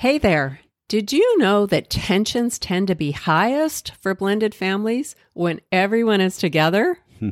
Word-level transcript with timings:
Hey 0.00 0.18
there. 0.18 0.60
Did 0.86 1.12
you 1.12 1.38
know 1.38 1.66
that 1.66 1.90
tensions 1.90 2.56
tend 2.60 2.86
to 2.86 2.94
be 2.94 3.10
highest 3.10 3.94
for 4.00 4.14
blended 4.14 4.54
families 4.54 5.16
when 5.32 5.60
everyone 5.72 6.20
is 6.20 6.36
together? 6.36 7.00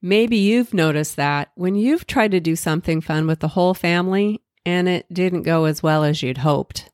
Maybe 0.00 0.38
you've 0.38 0.72
noticed 0.72 1.16
that 1.16 1.50
when 1.56 1.74
you've 1.74 2.06
tried 2.06 2.30
to 2.30 2.40
do 2.40 2.56
something 2.56 3.02
fun 3.02 3.26
with 3.26 3.40
the 3.40 3.48
whole 3.48 3.74
family 3.74 4.40
and 4.64 4.88
it 4.88 5.12
didn't 5.12 5.42
go 5.42 5.66
as 5.66 5.82
well 5.82 6.02
as 6.02 6.22
you'd 6.22 6.38
hoped. 6.38 6.88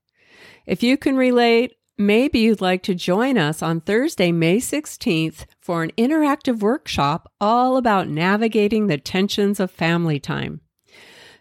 If 0.67 0.83
you 0.83 0.97
can 0.97 1.17
relate, 1.17 1.77
maybe 1.97 2.41
you'd 2.41 2.61
like 2.61 2.83
to 2.83 2.95
join 2.97 3.39
us 3.39 3.63
on 3.63 3.83
Thursday, 3.83 4.33
May 4.33 4.57
16th 4.57 5.47
for 5.61 5.85
an 5.85 5.93
interactive 5.97 6.59
workshop 6.59 7.31
all 7.41 7.77
about 7.77 8.09
navigating 8.09 8.89
the 8.89 8.99
tensions 8.99 9.61
of 9.61 9.71
family 9.71 10.19
time. 10.19 10.63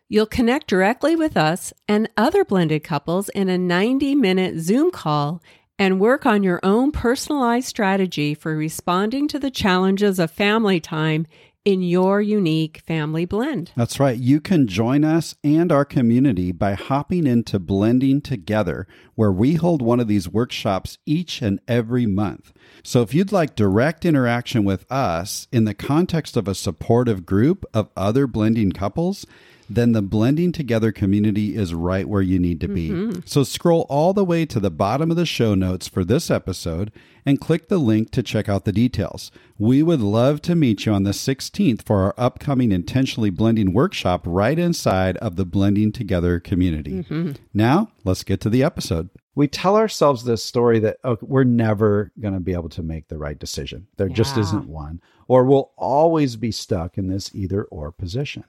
You'll 0.07 0.27
connect 0.27 0.67
directly 0.67 1.15
with 1.15 1.35
us 1.35 1.73
and 1.87 2.07
other 2.15 2.45
blended 2.45 2.83
couples 2.83 3.29
in 3.29 3.49
a 3.49 3.57
90 3.57 4.13
minute 4.13 4.59
Zoom 4.59 4.91
call 4.91 5.41
and 5.79 5.99
work 5.99 6.27
on 6.27 6.43
your 6.43 6.59
own 6.61 6.91
personalized 6.91 7.67
strategy 7.67 8.35
for 8.35 8.55
responding 8.55 9.27
to 9.29 9.39
the 9.39 9.49
challenges 9.49 10.19
of 10.19 10.29
family 10.29 10.79
time 10.79 11.25
in 11.65 11.81
your 11.81 12.21
unique 12.21 12.83
family 12.85 13.25
blend. 13.25 13.71
That's 13.75 13.99
right. 13.99 14.19
You 14.19 14.39
can 14.39 14.67
join 14.67 15.03
us 15.03 15.33
and 15.43 15.71
our 15.71 15.83
community 15.83 16.51
by 16.51 16.75
hopping 16.75 17.25
into 17.25 17.57
Blending 17.57 18.21
Together, 18.21 18.87
where 19.15 19.31
we 19.31 19.55
hold 19.55 19.81
one 19.81 19.99
of 19.99 20.07
these 20.07 20.29
workshops 20.29 20.99
each 21.07 21.41
and 21.41 21.59
every 21.67 22.05
month. 22.05 22.53
So 22.83 23.01
if 23.01 23.15
you'd 23.15 23.31
like 23.31 23.55
direct 23.55 24.05
interaction 24.05 24.63
with 24.63 24.89
us 24.91 25.47
in 25.51 25.65
the 25.65 25.73
context 25.73 26.37
of 26.37 26.47
a 26.47 26.53
supportive 26.53 27.25
group 27.25 27.65
of 27.73 27.89
other 27.97 28.27
blending 28.27 28.71
couples, 28.71 29.25
then 29.69 29.93
the 29.93 30.01
blending 30.01 30.51
together 30.51 30.91
community 30.91 31.55
is 31.55 31.73
right 31.73 32.07
where 32.07 32.21
you 32.21 32.39
need 32.39 32.61
to 32.61 32.67
be. 32.67 32.89
Mm-hmm. 32.89 33.19
So 33.25 33.43
scroll 33.43 33.85
all 33.89 34.13
the 34.13 34.25
way 34.25 34.45
to 34.45 34.59
the 34.59 34.69
bottom 34.69 35.09
of 35.11 35.17
the 35.17 35.25
show 35.25 35.55
notes 35.55 35.87
for 35.87 36.03
this 36.03 36.29
episode 36.29 36.91
and 37.25 37.41
click 37.41 37.67
the 37.67 37.79
link 37.79 38.11
to 38.11 38.21
check 38.21 38.47
out 38.47 38.65
the 38.65 38.71
details. 38.71 39.31
We 39.57 39.81
would 39.81 40.01
love 40.01 40.41
to 40.43 40.55
meet 40.55 40.85
you 40.85 40.93
on 40.93 41.03
the 41.03 41.11
16th 41.11 41.83
for 41.83 42.03
our 42.03 42.13
upcoming 42.17 42.71
intentionally 42.71 43.31
blending 43.31 43.73
workshop 43.73 44.21
right 44.25 44.59
inside 44.59 45.17
of 45.17 45.35
the 45.35 45.45
blending 45.45 45.91
together 45.91 46.39
community. 46.39 47.03
Mm-hmm. 47.03 47.31
Now, 47.53 47.89
let's 48.03 48.23
get 48.23 48.41
to 48.41 48.49
the 48.49 48.63
episode. 48.63 49.09
We 49.33 49.47
tell 49.47 49.75
ourselves 49.75 50.23
this 50.23 50.43
story 50.43 50.79
that 50.79 50.97
oh, 51.03 51.17
we're 51.21 51.43
never 51.43 52.11
going 52.19 52.35
to 52.35 52.39
be 52.39 52.53
able 52.53 52.69
to 52.69 52.83
make 52.83 53.09
the 53.09 53.17
right 53.17 53.37
decision. 53.37 53.87
There 53.97 54.07
yeah. 54.07 54.15
just 54.15 54.37
isn't 54.37 54.67
one, 54.67 55.01
or 55.27 55.43
we'll 55.43 55.71
always 55.75 56.37
be 56.37 56.51
stuck 56.51 56.97
in 56.97 57.07
this 57.07 57.33
either 57.33 57.63
or 57.63 57.91
position. 57.91 58.45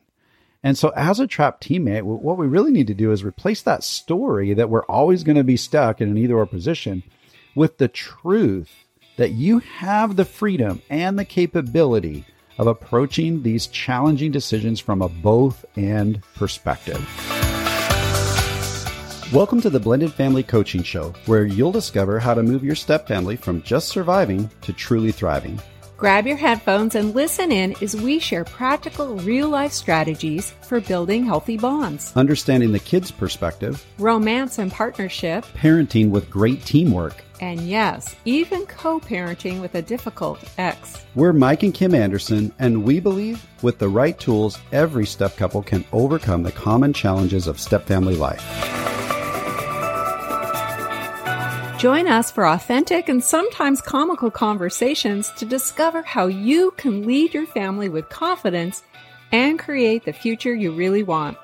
And 0.66 0.76
so, 0.76 0.88
as 0.96 1.20
a 1.20 1.28
trapped 1.28 1.62
teammate, 1.62 2.02
what 2.02 2.36
we 2.36 2.48
really 2.48 2.72
need 2.72 2.88
to 2.88 2.94
do 2.94 3.12
is 3.12 3.22
replace 3.22 3.62
that 3.62 3.84
story 3.84 4.52
that 4.52 4.68
we're 4.68 4.84
always 4.86 5.22
going 5.22 5.36
to 5.36 5.44
be 5.44 5.56
stuck 5.56 6.00
in 6.00 6.08
an 6.08 6.18
either 6.18 6.36
or 6.36 6.44
position 6.44 7.04
with 7.54 7.78
the 7.78 7.86
truth 7.86 8.68
that 9.16 9.30
you 9.30 9.60
have 9.60 10.16
the 10.16 10.24
freedom 10.24 10.82
and 10.90 11.16
the 11.16 11.24
capability 11.24 12.24
of 12.58 12.66
approaching 12.66 13.44
these 13.44 13.68
challenging 13.68 14.32
decisions 14.32 14.80
from 14.80 15.02
a 15.02 15.08
both 15.08 15.64
and 15.76 16.20
perspective. 16.34 16.98
Welcome 19.32 19.60
to 19.60 19.70
the 19.70 19.78
Blended 19.78 20.12
Family 20.12 20.42
Coaching 20.42 20.82
Show, 20.82 21.14
where 21.26 21.46
you'll 21.46 21.70
discover 21.70 22.18
how 22.18 22.34
to 22.34 22.42
move 22.42 22.64
your 22.64 22.74
step 22.74 23.06
family 23.06 23.36
from 23.36 23.62
just 23.62 23.86
surviving 23.86 24.50
to 24.62 24.72
truly 24.72 25.12
thriving. 25.12 25.60
Grab 25.98 26.26
your 26.26 26.36
headphones 26.36 26.94
and 26.94 27.14
listen 27.14 27.50
in 27.50 27.74
as 27.82 27.96
we 27.96 28.18
share 28.18 28.44
practical 28.44 29.16
real 29.16 29.48
life 29.48 29.72
strategies 29.72 30.50
for 30.60 30.78
building 30.78 31.24
healthy 31.24 31.56
bonds, 31.56 32.12
understanding 32.14 32.72
the 32.72 32.78
kids' 32.78 33.10
perspective, 33.10 33.82
romance 33.98 34.58
and 34.58 34.70
partnership, 34.70 35.46
parenting 35.54 36.10
with 36.10 36.28
great 36.28 36.62
teamwork, 36.66 37.24
and 37.40 37.60
yes, 37.60 38.14
even 38.26 38.66
co 38.66 39.00
parenting 39.00 39.62
with 39.62 39.74
a 39.74 39.80
difficult 39.80 40.38
ex. 40.58 41.02
We're 41.14 41.32
Mike 41.32 41.62
and 41.62 41.72
Kim 41.72 41.94
Anderson, 41.94 42.52
and 42.58 42.84
we 42.84 43.00
believe 43.00 43.46
with 43.62 43.78
the 43.78 43.88
right 43.88 44.18
tools, 44.20 44.58
every 44.72 45.06
step 45.06 45.34
couple 45.38 45.62
can 45.62 45.82
overcome 45.94 46.42
the 46.42 46.52
common 46.52 46.92
challenges 46.92 47.46
of 47.46 47.58
step 47.58 47.86
family 47.86 48.16
life. 48.16 48.44
Join 51.78 52.08
us 52.08 52.30
for 52.30 52.46
authentic 52.46 53.10
and 53.10 53.22
sometimes 53.22 53.82
comical 53.82 54.30
conversations 54.30 55.30
to 55.32 55.44
discover 55.44 56.00
how 56.00 56.26
you 56.26 56.70
can 56.78 57.06
lead 57.06 57.34
your 57.34 57.46
family 57.46 57.90
with 57.90 58.08
confidence 58.08 58.82
and 59.30 59.58
create 59.58 60.06
the 60.06 60.14
future 60.14 60.54
you 60.54 60.72
really 60.72 61.02
want. 61.02 61.36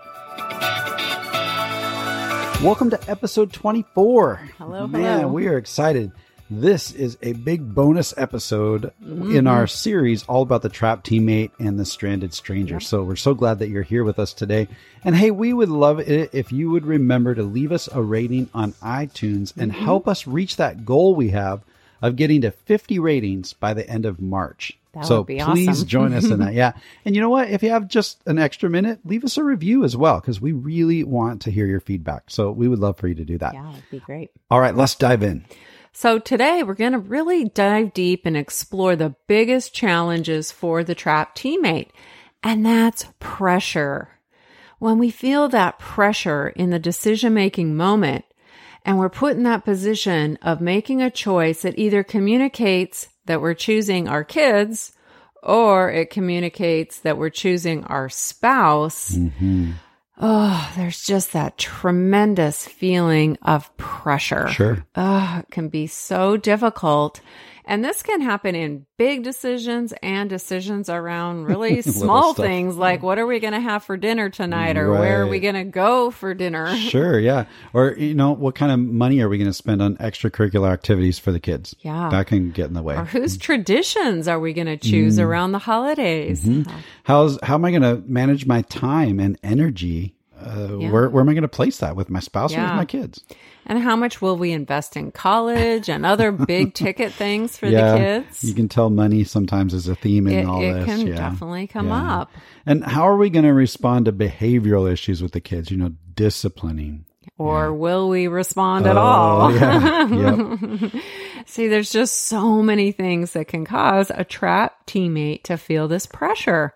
Welcome 2.63 2.89
to 2.91 3.11
episode 3.11 3.53
24. 3.53 4.37
Hello, 4.57 4.87
Man, 4.87 5.21
hello. 5.21 5.29
we 5.29 5.49
are 5.49 5.59
excited. 5.59 6.13
This 6.55 6.93
is 6.93 7.17
a 7.23 7.33
big 7.33 7.75
bonus 7.75 8.13
episode 8.19 8.93
mm-hmm. 9.03 9.35
in 9.35 9.47
our 9.47 9.67
series 9.67 10.23
all 10.25 10.43
about 10.43 10.61
the 10.61 10.69
trapped 10.69 11.09
teammate 11.09 11.51
and 11.59 11.81
the 11.81 11.87
stranded 11.87 12.35
stranger. 12.35 12.75
Yep. 12.75 12.83
So 12.83 13.03
we're 13.05 13.17
so 13.17 13.33
glad 13.33 13.61
that 13.61 13.71
you're 13.71 13.83
here 13.83 14.05
with 14.05 14.19
us 14.19 14.35
today. 14.35 14.69
And 15.03 15.17
hey, 15.17 15.31
we 15.31 15.55
would 15.55 15.71
love 15.71 15.99
it 15.99 16.35
if 16.35 16.53
you 16.53 16.69
would 16.71 16.85
remember 16.85 17.35
to 17.35 17.43
leave 17.43 17.73
us 17.73 17.89
a 17.91 18.03
rating 18.03 18.51
on 18.53 18.73
iTunes 18.75 19.57
and 19.57 19.73
mm-hmm. 19.73 19.83
help 19.83 20.07
us 20.07 20.27
reach 20.27 20.57
that 20.57 20.85
goal 20.85 21.15
we 21.15 21.31
have 21.31 21.63
of 22.03 22.17
getting 22.17 22.43
to 22.43 22.51
50 22.51 22.99
ratings 22.99 23.55
by 23.55 23.73
the 23.73 23.89
end 23.89 24.05
of 24.05 24.21
March. 24.21 24.79
That 24.93 25.07
so 25.07 25.25
please 25.25 25.41
awesome. 25.41 25.89
join 25.89 26.13
us 26.13 26.27
in 26.27 26.41
that. 26.41 26.53
Yeah. 26.53 26.73
And 27.07 27.15
you 27.15 27.23
know 27.23 27.31
what? 27.31 27.49
If 27.49 27.63
you 27.63 27.71
have 27.71 27.89
just 27.89 28.21
an 28.27 28.39
extra 28.39 28.69
minute, 28.69 29.01
leave 29.07 29.25
us 29.25 29.39
a 29.39 29.43
review 29.43 29.85
as 29.85 29.97
well, 29.97 30.21
because 30.21 30.39
we 30.39 30.53
really 30.53 31.03
want 31.03 31.41
to 31.43 31.51
hear 31.51 31.65
your 31.65 31.81
feedback. 31.81 32.25
So 32.27 32.51
we 32.51 32.69
would 32.69 32.79
love 32.79 32.99
for 32.99 33.09
you 33.09 33.15
to 33.15 33.25
do 33.25 33.39
that. 33.39 33.55
Yeah, 33.55 33.71
it'd 33.71 33.91
be 33.91 34.01
great. 34.01 34.31
All 34.51 34.61
right, 34.61 34.77
let's 34.77 34.95
dive 34.97 35.23
in. 35.23 35.47
So 35.93 36.19
today 36.19 36.63
we're 36.63 36.75
going 36.75 36.93
to 36.93 36.99
really 36.99 37.45
dive 37.45 37.93
deep 37.93 38.25
and 38.25 38.37
explore 38.37 38.97
the 38.97 39.15
biggest 39.27 39.75
challenges 39.75 40.51
for 40.51 40.83
the 40.83 40.95
trapped 40.95 41.39
teammate. 41.39 41.91
And 42.43 42.65
that's 42.65 43.07
pressure. 43.21 44.09
When 44.79 44.99
we 44.99 45.11
feel 45.11 45.49
that 45.49 45.79
pressure 45.79 46.49
in 46.49 46.71
the 46.71 46.79
decision 46.79 47.35
making 47.35 47.77
moment 47.77 48.25
and 48.85 48.99
we're 48.99 49.11
put 49.11 49.37
in 49.37 49.43
that 49.45 49.65
position 49.65 50.39
of 50.43 50.61
making 50.61 51.03
a 51.03 51.11
choice 51.11 51.63
that 51.63 51.79
either 51.79 52.03
communicates 52.03 53.09
that 53.27 53.41
we're 53.41 53.55
choosing 53.55 54.09
our 54.09 54.25
kids 54.25 54.93
or 55.43 55.91
it 55.91 56.11
communicates 56.11 57.01
that 57.01 57.19
we're 57.19 57.31
choosing 57.31 57.85
our 57.85 58.09
spouse. 58.09 59.13
Mm-hmm 59.13 59.73
Oh, 60.25 60.73
there's 60.77 61.03
just 61.03 61.33
that 61.33 61.59
tremendous 61.59 62.65
feeling 62.65 63.39
of 63.43 63.77
pressure. 63.77 64.47
Sure. 64.47 64.87
Oh, 64.95 65.41
it 65.41 65.51
can 65.51 65.69
be 65.69 65.89
so 65.89 66.37
difficult. 66.37 67.21
And 67.73 67.83
this 67.83 68.03
can 68.03 68.21
happen 68.21 68.55
in 68.55 68.85
big 68.99 69.23
decisions 69.23 69.95
and 70.03 70.29
decisions 70.29 70.91
around 70.91 71.45
really 71.47 71.81
small 71.81 72.35
things 72.35 72.77
like 72.77 73.03
what 73.03 73.19
are 73.19 73.27
we 73.27 73.41
going 73.41 73.55
to 73.55 73.61
have 73.61 73.83
for 73.83 73.97
dinner 73.97 74.29
tonight 74.29 74.77
or 74.77 74.91
right. 74.91 75.01
where 75.01 75.23
are 75.23 75.27
we 75.27 75.41
going 75.41 75.55
to 75.55 75.65
go 75.65 76.11
for 76.11 76.35
dinner? 76.35 76.77
Sure, 76.93 77.19
yeah. 77.19 77.47
Or, 77.73 77.93
you 77.93 78.13
know, 78.13 78.33
what 78.33 78.55
kind 78.55 78.71
of 78.71 78.79
money 78.79 79.23
are 79.23 79.29
we 79.29 79.39
going 79.39 79.49
to 79.49 79.55
spend 79.55 79.81
on 79.81 79.97
extracurricular 79.97 80.71
activities 80.71 81.19
for 81.19 81.33
the 81.33 81.41
kids? 81.41 81.75
Yeah. 81.81 82.11
That 82.11 82.27
can 82.27 82.51
get 82.51 82.67
in 82.67 82.75
the 82.75 82.83
way. 82.83 82.97
Or 82.97 83.05
whose 83.07 83.39
traditions 83.39 84.29
are 84.29 84.39
we 84.39 84.53
going 84.53 84.67
to 84.67 84.77
choose 84.77 85.17
mm. 85.17 85.25
around 85.25 85.53
the 85.53 85.59
holidays? 85.59 86.45
Mm-hmm. 86.45 86.71
How's, 87.05 87.39
how 87.43 87.55
am 87.55 87.65
I 87.65 87.71
going 87.71 87.83
to 87.83 88.03
manage 88.07 88.45
my 88.45 88.61
time 88.63 89.19
and 89.21 89.39
energy 89.43 90.15
uh, 90.45 90.77
yeah. 90.79 90.91
where, 90.91 91.09
where 91.09 91.21
am 91.21 91.29
I 91.29 91.33
going 91.33 91.43
to 91.43 91.49
place 91.49 91.79
that 91.79 91.97
with 91.97 92.11
my 92.11 92.21
spouse 92.21 92.53
yeah. 92.53 92.61
or 92.61 92.65
with 92.69 92.77
my 92.77 92.85
kids? 92.85 93.23
And 93.65 93.79
how 93.79 93.95
much 93.95 94.21
will 94.21 94.37
we 94.37 94.51
invest 94.51 94.97
in 94.97 95.13
college 95.13 95.89
and 95.89 96.05
other 96.05 96.33
big 96.33 96.75
ticket 96.75 97.13
things 97.13 97.57
for 97.57 97.67
yeah, 97.67 97.93
the 97.93 97.99
kids? 97.99 98.45
You 98.45 98.55
can 98.55 98.69
tell 98.69 98.91
money 98.91 99.25
sometimes 99.25 99.73
is 99.73 99.89
a 99.89 99.95
theme 99.95 100.27
in 100.27 100.41
it, 100.41 100.47
all 100.47 100.61
it 100.61 100.73
this. 100.73 100.83
It 100.83 100.87
can 100.87 101.07
definitely 101.15 101.67
come 101.69 101.93
up. 101.93 102.31
And 102.67 102.85
how 102.85 103.03
are 103.09 103.17
we 103.17 103.31
going 103.31 103.45
to 103.45 103.53
respond 103.53 104.07
to 104.07 104.13
behavioral 104.13 104.91
issues 104.91 105.23
with 105.23 105.33
the 105.33 105.41
kids? 105.41 105.71
You 105.71 105.77
know, 105.77 105.93
disciplining. 106.15 107.05
Or 107.39 107.73
will 107.73 108.09
we 108.09 108.29
respond 108.29 108.87
at 108.87 108.97
oh, 108.97 109.01
all? 109.01 109.53
yep. 109.53 111.03
See, 111.47 111.69
there's 111.69 111.91
just 111.91 112.27
so 112.27 112.63
many 112.63 112.93
things 112.93 113.33
that 113.33 113.49
can 113.49 113.65
cause 113.65 114.11
a 114.15 114.25
trap 114.25 114.87
teammate 114.87 115.45
to 115.45 115.57
feel 115.57 115.89
this 115.89 116.07
pressure. 116.07 116.75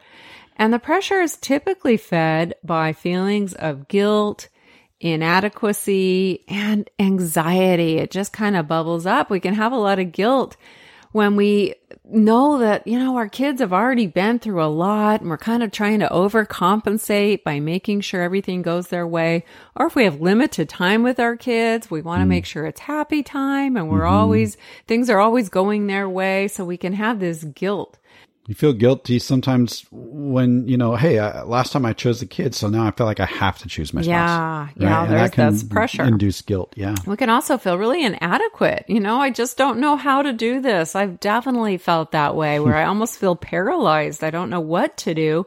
And 0.57 0.73
the 0.73 0.79
pressure 0.79 1.21
is 1.21 1.37
typically 1.37 1.97
fed 1.97 2.55
by 2.65 2.93
feelings 2.93 3.53
of 3.55 3.89
guilt, 3.89 4.49
inadequacy, 5.01 6.45
and 6.49 6.89
anxiety. 6.99 7.99
It 7.99 8.11
just 8.11 8.33
kind 8.33 8.57
of 8.57 8.67
bubbles 8.67 9.07
up. 9.07 9.31
We 9.31 9.41
can 9.41 9.55
have 9.55 9.73
a 9.73 9.77
lot 9.77 9.99
of 9.99 10.13
guilt 10.13 10.57
when 11.13 11.37
we 11.37 11.75
know 12.05 12.59
that, 12.59 12.87
you 12.87 12.99
know, 12.99 13.17
our 13.17 13.29
kids 13.29 13.61
have 13.61 13.73
already 13.73 14.07
been 14.07 14.39
through 14.39 14.63
a 14.63 14.67
lot 14.67 15.21
and 15.21 15.31
we're 15.31 15.39
kind 15.39 15.63
of 15.63 15.71
trying 15.71 16.01
to 16.01 16.09
overcompensate 16.09 17.43
by 17.43 17.59
making 17.59 18.03
sure 18.03 18.23
everything 18.23 18.61
goes 18.61 18.89
their 18.89 19.07
way. 19.07 19.45
Or 19.75 19.87
if 19.87 19.97
we 19.97 20.05
have 20.05 20.21
limited 20.21 20.69
time 20.69 21.03
with 21.03 21.19
our 21.19 21.37
kids, 21.37 21.91
we 21.91 22.03
want 22.03 22.21
to 22.21 22.27
mm. 22.27 22.29
make 22.29 22.45
sure 22.45 22.67
it's 22.67 22.81
happy 22.81 23.23
time 23.23 23.77
and 23.77 23.89
we're 23.89 24.01
mm-hmm. 24.01 24.15
always, 24.15 24.59
things 24.87 25.09
are 25.09 25.19
always 25.19 25.49
going 25.49 25.87
their 25.87 26.09
way. 26.09 26.49
So 26.49 26.65
we 26.65 26.77
can 26.77 26.93
have 26.93 27.19
this 27.19 27.45
guilt 27.45 27.99
You 28.49 28.55
feel 28.55 28.73
guilty 28.73 29.19
sometimes 29.19 29.85
when, 29.91 30.69
you 30.69 30.77
know, 30.77 30.95
hey, 30.95 31.19
uh, 31.19 31.45
last 31.45 31.73
time 31.73 31.85
I 31.85 31.93
chose 31.93 32.21
the 32.21 32.27
kids, 32.27 32.57
so 32.57 32.69
now 32.69 32.87
I 32.87 32.93
feel 32.93 33.07
like 33.07 33.19
I 33.19 33.27
have 33.27 33.59
to 33.59 33.69
choose 33.69 33.93
my 33.93 34.03
spouse. 34.03 34.09
Yeah, 34.09 34.69
yeah, 34.77 35.03
And 35.03 35.11
there's 35.11 35.21
that 35.23 35.33
can 35.33 35.53
that's 35.53 35.65
pressure. 35.65 36.05
Induce 36.05 36.43
guilt. 36.43 36.73
Yeah. 36.77 36.95
We 37.07 37.17
can 37.17 37.29
also 37.29 37.59
feel 37.59 37.77
really 37.77 38.05
inadequate. 38.05 38.85
You 38.87 39.01
know, 39.01 39.19
I 39.21 39.31
just 39.31 39.57
don't 39.57 39.81
know 39.81 39.97
how 39.97 40.23
to 40.23 40.33
do 40.33 40.61
this. 40.61 40.95
I've 40.95 41.19
definitely 41.19 41.77
felt 41.77 42.13
that 42.13 42.37
way 42.37 42.61
where 42.61 42.77
I 42.77 42.85
almost 42.85 43.19
feel 43.19 43.35
paralyzed. 43.35 44.23
I 44.23 44.31
don't 44.31 44.51
know 44.51 44.61
what 44.61 44.97
to 44.99 45.15
do 45.15 45.47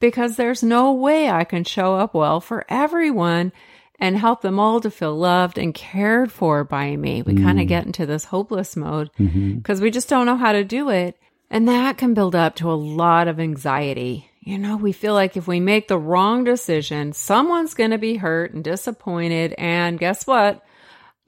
because 0.00 0.36
there's 0.36 0.64
no 0.64 0.92
way 0.92 1.30
I 1.30 1.44
can 1.44 1.62
show 1.62 1.94
up 1.94 2.12
well 2.12 2.40
for 2.40 2.64
everyone 2.68 3.52
and 4.00 4.18
help 4.18 4.42
them 4.42 4.58
all 4.58 4.80
to 4.80 4.90
feel 4.90 5.14
loved 5.14 5.58
and 5.58 5.72
cared 5.72 6.32
for 6.32 6.64
by 6.64 6.96
me. 6.96 7.22
We 7.22 7.36
kind 7.36 7.60
of 7.60 7.68
get 7.68 7.86
into 7.86 8.04
this 8.04 8.24
hopeless 8.24 8.74
mode 8.74 9.10
because 9.16 9.80
we 9.80 9.92
just 9.92 10.08
don't 10.08 10.26
know 10.26 10.36
how 10.36 10.50
to 10.50 10.64
do 10.64 10.90
it. 10.90 11.16
And 11.52 11.68
that 11.68 11.98
can 11.98 12.14
build 12.14 12.34
up 12.34 12.56
to 12.56 12.70
a 12.70 12.72
lot 12.72 13.28
of 13.28 13.38
anxiety. 13.38 14.30
You 14.40 14.56
know, 14.56 14.76
we 14.76 14.92
feel 14.92 15.12
like 15.12 15.36
if 15.36 15.46
we 15.46 15.60
make 15.60 15.86
the 15.86 15.98
wrong 15.98 16.44
decision, 16.44 17.12
someone's 17.12 17.74
going 17.74 17.90
to 17.90 17.98
be 17.98 18.16
hurt 18.16 18.54
and 18.54 18.64
disappointed. 18.64 19.54
And 19.58 19.98
guess 19.98 20.26
what? 20.26 20.64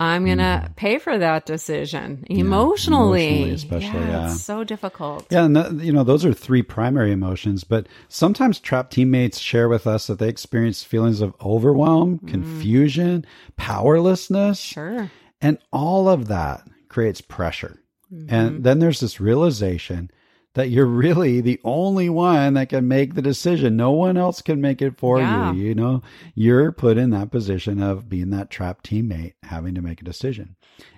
I'm 0.00 0.23
hmm. 0.23 0.26
going 0.26 0.38
to 0.38 0.73
pay 0.76 0.99
for 0.99 1.19
that 1.19 1.44
decision 1.44 2.25
emotionally. 2.29 3.43
emotionally 3.43 3.55
especially, 3.55 4.00
yeah. 4.00 4.32
It's 4.32 4.43
so 4.43 4.65
difficult. 4.65 5.26
Yeah, 5.31 5.44
and 5.44 5.55
th- 5.55 5.87
you 5.87 5.93
know 5.93 6.05
those 6.05 6.25
are 6.25 6.32
three 6.32 6.62
primary 6.62 7.12
emotions. 7.12 7.62
But 7.62 7.87
sometimes 8.09 8.59
trapped 8.59 8.94
teammates 8.94 9.38
share 9.38 9.69
with 9.69 9.87
us 9.87 10.06
that 10.06 10.19
they 10.19 10.29
experience 10.29 10.82
feelings 10.82 11.20
of 11.20 11.35
overwhelm, 11.44 12.17
hmm. 12.17 12.29
confusion, 12.29 13.27
powerlessness, 13.59 14.59
Sure. 14.59 15.11
and 15.43 15.59
all 15.70 16.09
of 16.09 16.29
that 16.29 16.67
creates 16.88 17.20
pressure. 17.20 17.79
Mm-hmm. 18.12 18.35
And 18.35 18.65
then 18.65 18.79
there's 18.79 19.01
this 19.01 19.21
realization 19.21 20.11
that 20.55 20.71
you're 20.71 20.87
really 20.87 21.41
the 21.41 21.61
only 21.65 22.09
one 22.09 22.55
that 22.55 22.69
can 22.69 22.87
make 22.87 23.15
the 23.15 23.23
decision. 23.23 23.77
No 23.77 23.91
one 23.91 24.17
else 24.17 24.41
can 24.41 24.61
make 24.61 24.81
it 24.81 24.97
for 24.99 25.19
Yeah. 25.19 25.53
you. 25.53 25.62
You 25.69 25.75
know, 25.75 26.03
you're 26.37 26.71
put 26.71 26.97
in 26.97 27.11
that 27.11 27.31
position 27.33 27.83
of 27.83 28.09
being 28.09 28.31
that 28.31 28.51
trapped 28.51 28.89
teammate, 28.89 29.35
having 29.43 29.75
to 29.75 29.83
make 29.83 30.01
a 30.01 30.05
decision. 30.05 30.55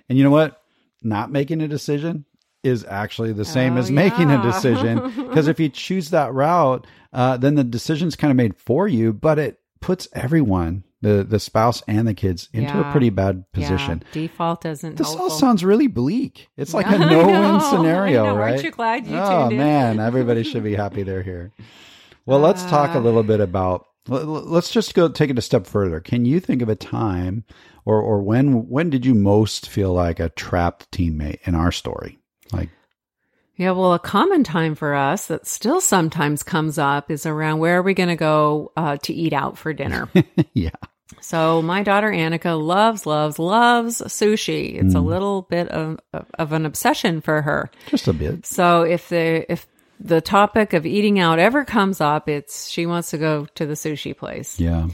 And 0.09 0.17
you 0.17 0.23
know 0.23 0.29
what? 0.29 0.61
Not 1.01 1.31
making 1.31 1.61
a 1.61 1.67
decision 1.67 2.25
is 2.63 2.85
actually 2.85 3.33
the 3.33 3.45
same 3.45 3.75
Oh, 3.75 3.79
as 3.79 3.89
making 3.89 4.29
a 4.29 4.41
decision. 4.43 4.99
Because 5.27 5.47
if 5.47 5.59
you 5.59 5.69
choose 5.69 6.09
that 6.11 6.33
route, 6.33 6.85
uh, 7.13 7.37
then 7.37 7.55
the 7.55 7.63
decision's 7.63 8.15
kind 8.15 8.29
of 8.31 8.37
made 8.37 8.55
for 8.57 8.87
you, 8.87 9.13
but 9.13 9.39
it 9.39 9.59
puts 9.79 10.07
everyone, 10.13 10.83
the, 11.01 11.23
the 11.23 11.39
spouse 11.39 11.83
and 11.87 12.07
the 12.07 12.13
kids, 12.13 12.49
into 12.53 12.73
Yeah. 12.73 12.89
a 12.89 12.91
pretty 12.91 13.09
bad 13.09 13.43
position. 13.53 14.01
Yeah. 14.07 14.11
Default 14.13 14.65
isn't 14.65 14.97
This 14.97 15.07
helpful. 15.07 15.25
all 15.25 15.29
sounds 15.29 15.63
really 15.63 15.87
bleak. 15.87 16.49
It's 16.57 16.73
like 16.73 16.87
a 16.87 16.97
no-win 16.97 17.61
scenario, 17.61 18.23
I 18.25 18.27
know. 18.29 18.37
right? 18.37 18.51
Aren't 18.51 18.63
you 18.63 18.71
glad 18.71 19.05
you 19.07 19.15
oh 19.17 19.41
tuned 19.41 19.51
in? 19.53 19.57
man, 19.59 19.99
everybody 19.99 20.43
should 20.43 20.63
be 20.63 20.73
happy 20.75 21.03
they're 21.03 21.21
here. 21.23 21.51
Well, 22.25 22.39
let's 22.39 22.63
talk 22.65 22.95
a 22.95 22.97
Uh. 22.97 23.01
little 23.01 23.23
bit 23.23 23.39
about. 23.39 23.85
Let's 24.09 24.71
just 24.71 24.93
go 24.95 25.09
take 25.09 25.29
it 25.29 25.37
a 25.37 25.41
step 25.41 25.67
further. 25.67 25.99
Can 25.99 26.23
you 26.25 26.39
think 26.39 26.61
of 26.61 26.69
a 26.69 26.75
time, 26.77 27.43
or 27.85 28.01
or 28.01 28.21
when 28.21 28.67
when 28.69 28.89
did 28.89 29.05
you 29.05 29.13
most 29.13 29.67
feel 29.69 29.91
like 29.93 30.19
a 30.21 30.29
trapped 30.29 30.89
teammate 30.91 31.45
in 31.45 31.55
our 31.55 31.73
story? 31.73 32.17
Like, 32.53 32.69
Yeah, 33.57 33.71
well, 33.71 33.93
a 33.93 33.99
common 33.99 34.43
time 34.43 34.75
for 34.75 34.93
us 34.93 35.27
that 35.27 35.47
still 35.47 35.81
sometimes 35.81 36.43
comes 36.43 36.77
up 36.77 37.09
is 37.09 37.25
around 37.25 37.57
where 37.59 37.79
are 37.79 37.81
we 37.81 37.93
going 37.95 38.09
to 38.09 38.15
go 38.15 38.71
uh, 38.77 38.97
to 38.97 39.13
eat 39.13 39.33
out 39.33 39.57
for 39.57 39.73
dinner. 39.73 40.07
yeah, 40.53 40.69
so 41.21 41.61
my 41.63 41.81
daughter 41.83 42.09
Annika 42.11 42.55
loves, 42.61 43.05
loves, 43.07 43.39
loves 43.39 44.01
sushi. 44.01 44.75
It's 44.75 44.93
Mm. 44.93 44.97
a 44.97 44.99
little 44.99 45.41
bit 45.43 45.67
of, 45.69 45.99
of 46.37 46.51
an 46.51 46.65
obsession 46.67 47.19
for 47.21 47.41
her. 47.41 47.71
just 47.87 48.07
a 48.07 48.13
bit. 48.13 48.45
So 48.45 48.83
if 48.83 49.09
the 49.09 49.51
if 49.51 49.65
the 49.99 50.21
topic 50.21 50.73
of 50.73 50.85
eating 50.85 51.19
out 51.19 51.39
ever 51.39 51.65
comes 51.65 51.99
up, 51.99 52.29
it's 52.29 52.69
she 52.69 52.85
wants 52.85 53.09
to 53.09 53.17
go 53.17 53.47
to 53.55 53.65
the 53.65 53.73
sushi 53.73 54.15
place. 54.15 54.59
Yeah, 54.59 54.89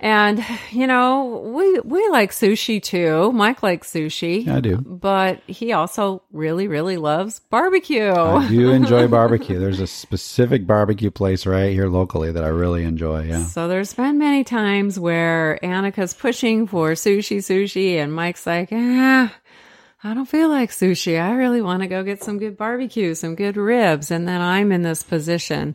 And 0.00 0.44
you 0.70 0.86
know, 0.86 1.42
we 1.54 1.80
we 1.80 2.08
like 2.08 2.30
sushi 2.30 2.82
too. 2.82 3.32
Mike 3.32 3.62
likes 3.62 3.90
sushi. 3.92 4.46
I 4.46 4.60
do. 4.60 4.76
But 4.78 5.40
he 5.46 5.72
also 5.72 6.22
really, 6.32 6.68
really 6.68 6.96
loves 6.96 7.40
barbecue. 7.50 8.12
I 8.12 8.48
do 8.48 8.70
enjoy 8.72 9.08
barbecue. 9.08 9.58
There's 9.58 9.80
a 9.80 9.86
specific 9.86 10.66
barbecue 10.66 11.10
place 11.10 11.46
right 11.46 11.72
here 11.72 11.88
locally 11.88 12.32
that 12.32 12.44
I 12.44 12.48
really 12.48 12.84
enjoy. 12.84 13.24
Yeah. 13.24 13.46
So 13.46 13.68
there's 13.68 13.94
been 13.94 14.18
many 14.18 14.44
times 14.44 14.98
where 14.98 15.58
Annika's 15.62 16.14
pushing 16.14 16.66
for 16.66 16.92
sushi, 16.92 17.38
sushi, 17.38 17.96
and 17.96 18.12
Mike's 18.12 18.46
like, 18.46 18.68
ah, 18.72 19.32
I 20.06 20.14
don't 20.14 20.26
feel 20.26 20.48
like 20.48 20.70
sushi. 20.70 21.20
I 21.20 21.32
really 21.32 21.60
want 21.60 21.82
to 21.82 21.88
go 21.88 22.04
get 22.04 22.22
some 22.22 22.38
good 22.38 22.56
barbecue, 22.56 23.16
some 23.16 23.34
good 23.34 23.56
ribs. 23.56 24.12
And 24.12 24.28
then 24.28 24.40
I'm 24.40 24.70
in 24.70 24.82
this 24.82 25.02
position 25.02 25.74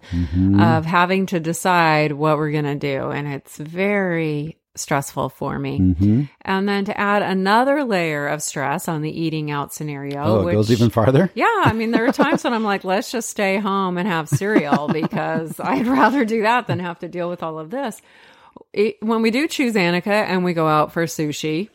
of 0.58 0.86
having 0.86 1.26
to 1.28 1.40
decide 1.42 2.14
what 2.14 2.38
we're 2.38 2.52
going 2.52 2.64
to 2.64 2.76
do. 2.76 3.12
And 3.12 3.28
it's 3.28 3.58
very 3.58 4.58
stressful 4.76 5.30
for 5.30 5.60
me. 5.60 5.80
Mm-hmm. 5.80 6.24
And 6.44 6.70
then 6.70 6.86
to 6.86 6.98
add 6.98 7.24
another 7.24 7.84
layer 7.84 8.28
of 8.28 8.42
stress 8.42 8.88
on 8.88 9.02
the 9.02 9.12
eating 9.12 9.52
out 9.52 9.74
scenario. 9.74 10.24
Oh, 10.24 10.40
it 10.42 10.46
which, 10.46 10.54
goes 10.54 10.72
even 10.72 10.90
farther. 10.92 11.30
yeah, 11.36 11.64
I 11.66 11.74
mean, 11.74 11.92
there 11.92 12.06
are 12.06 12.14
times 12.14 12.46
when 12.46 12.54
I'm 12.54 12.64
like, 12.64 12.86
let's 12.86 13.12
just 13.12 13.30
stay 13.30 13.58
home 13.58 13.98
and 13.98 14.08
have 14.08 14.30
cereal 14.30 14.88
because 14.94 15.60
I'd 15.60 15.88
rather 15.88 16.24
do 16.24 16.44
that 16.44 16.68
than 16.68 16.80
have 16.80 17.00
to 17.00 17.10
deal 17.10 17.30
with 17.30 17.44
all 17.44 17.60
of 17.60 17.70
this. 17.70 18.02
It, 18.72 18.96
when 19.02 19.22
we 19.22 19.32
do 19.32 19.50
choose 19.50 19.74
Annika 19.74 20.08
and 20.08 20.46
we 20.46 20.54
go 20.54 20.70
out 20.70 20.94
for 20.94 21.04
sushi, 21.04 21.70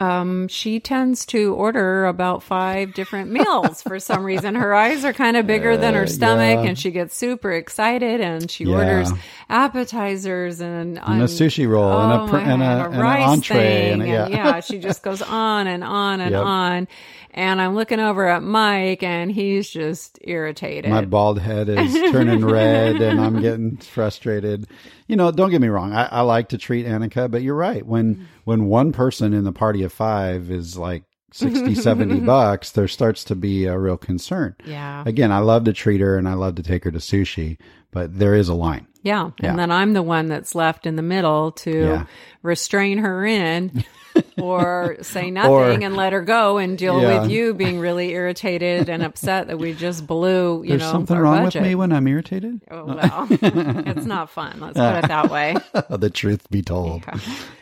um, 0.00 0.46
she 0.48 0.78
tends 0.78 1.26
to 1.26 1.54
order 1.54 2.06
about 2.06 2.42
five 2.44 2.94
different 2.94 3.30
meals 3.32 3.82
for 3.82 3.98
some 3.98 4.24
reason. 4.24 4.54
Her 4.54 4.72
eyes 4.74 5.04
are 5.04 5.12
kind 5.12 5.36
of 5.36 5.46
bigger 5.46 5.76
than 5.76 5.94
her 5.94 6.06
stomach, 6.06 6.62
yeah. 6.62 6.68
and 6.68 6.78
she 6.78 6.90
gets 6.92 7.16
super 7.16 7.50
excited 7.52 8.20
and 8.20 8.48
she 8.50 8.64
Yeah. 8.64 8.76
orders 8.76 9.10
appetizers 9.48 10.60
and, 10.60 10.98
And 10.98 11.22
a 11.22 11.26
sushi 11.26 11.68
roll 11.68 11.92
and 12.00 12.12
a 12.12 12.22
oh 12.22 12.28
pr- 12.28 12.36
and 12.36 12.62
a- 12.62 12.64
God, 12.66 12.86
and 12.86 12.94
an 12.94 13.00
rice 13.00 13.28
entree 13.28 13.56
thing, 13.58 14.00
and 14.02 14.08
yeah. 14.10 14.28
yeah, 14.28 14.60
she 14.60 14.78
just 14.78 15.02
goes 15.02 15.20
on 15.22 15.66
and 15.66 15.82
on 15.84 16.20
and 16.20 16.30
Yep. 16.32 16.44
on. 16.44 16.88
And 17.32 17.60
I'm 17.60 17.74
looking 17.74 18.00
over 18.00 18.26
at 18.26 18.42
Mike, 18.42 19.02
and 19.02 19.30
he's 19.30 19.68
just 19.68 20.18
irritated. 20.22 20.90
My 20.90 21.04
bald 21.04 21.38
head 21.38 21.68
is 21.68 21.92
turning 22.10 22.44
red 22.44 22.96
and 23.00 23.20
I'm 23.20 23.40
getting 23.42 23.76
frustrated. 23.76 24.66
You 25.08 25.16
know, 25.16 25.30
don't 25.32 25.50
get 25.50 25.60
me 25.60 25.68
wrong. 25.68 25.92
I, 25.92 26.04
I 26.06 26.20
like 26.20 26.50
to 26.50 26.58
treat 26.58 26.86
Annika, 26.86 27.30
but 27.30 27.42
you're 27.42 27.54
right. 27.56 27.84
When 27.84 28.28
when 28.44 28.66
one 28.66 28.92
person 28.92 29.32
in 29.34 29.44
the 29.44 29.52
party 29.52 29.82
of 29.82 29.92
five 29.92 30.50
is 30.50 30.76
like 30.78 31.02
60, 31.32 31.74
70 31.74 32.20
bucks, 32.26 32.70
there 32.70 32.88
starts 32.88 33.24
to 33.24 33.34
be 33.34 33.64
a 33.66 33.78
real 33.78 33.96
concern. 33.96 34.54
yeah, 34.64 35.02
Again, 35.06 35.32
I 35.32 35.38
love 35.38 35.64
to 35.64 35.72
treat 35.72 36.00
her 36.00 36.16
and 36.16 36.28
I 36.28 36.34
love 36.34 36.54
to 36.56 36.62
take 36.62 36.84
her 36.84 36.90
to 36.90 36.98
sushi, 36.98 37.58
but 37.90 38.18
there 38.18 38.34
is 38.34 38.48
a 38.48 38.54
line. 38.54 38.86
Yeah, 39.08 39.30
Yeah. 39.40 39.50
And 39.50 39.58
then 39.58 39.70
I'm 39.70 39.92
the 39.94 40.02
one 40.02 40.28
that's 40.28 40.54
left 40.54 40.86
in 40.86 40.96
the 40.96 41.02
middle 41.02 41.52
to 41.64 41.70
Yeah. 41.70 42.04
restrain 42.42 42.98
her 42.98 43.24
in. 43.26 43.84
or 44.40 44.96
say 45.02 45.30
nothing 45.30 45.52
Or- 45.52 45.70
and 45.70 45.94
let 45.94 46.12
her 46.12 46.22
go 46.22 46.58
and 46.58 46.76
deal 46.76 47.00
Yeah. 47.00 47.20
with 47.20 47.30
you 47.30 47.54
being 47.54 47.78
really 47.78 48.10
irritated 48.14 48.88
and 48.88 49.02
upset 49.04 49.46
that 49.46 49.58
we 49.58 49.74
just 49.74 50.08
blew, 50.08 50.62
you 50.64 50.70
There's 50.70 50.80
know, 50.80 50.90
something 50.90 51.16
wrong 51.16 51.44
budget. 51.44 51.62
with 51.62 51.68
me 51.68 51.74
when 51.76 51.92
I'm 51.92 52.06
irritated. 52.08 52.60
Oh, 52.68 52.84
well, 52.84 53.26
it's 53.30 54.06
not 54.06 54.30
fun. 54.30 54.58
Let's 54.60 54.76
put 54.78 55.04
it 55.04 55.08
that 55.08 55.30
way. 55.30 55.56
the 55.90 56.10
truth 56.10 56.50
be 56.50 56.62
told. 56.62 57.04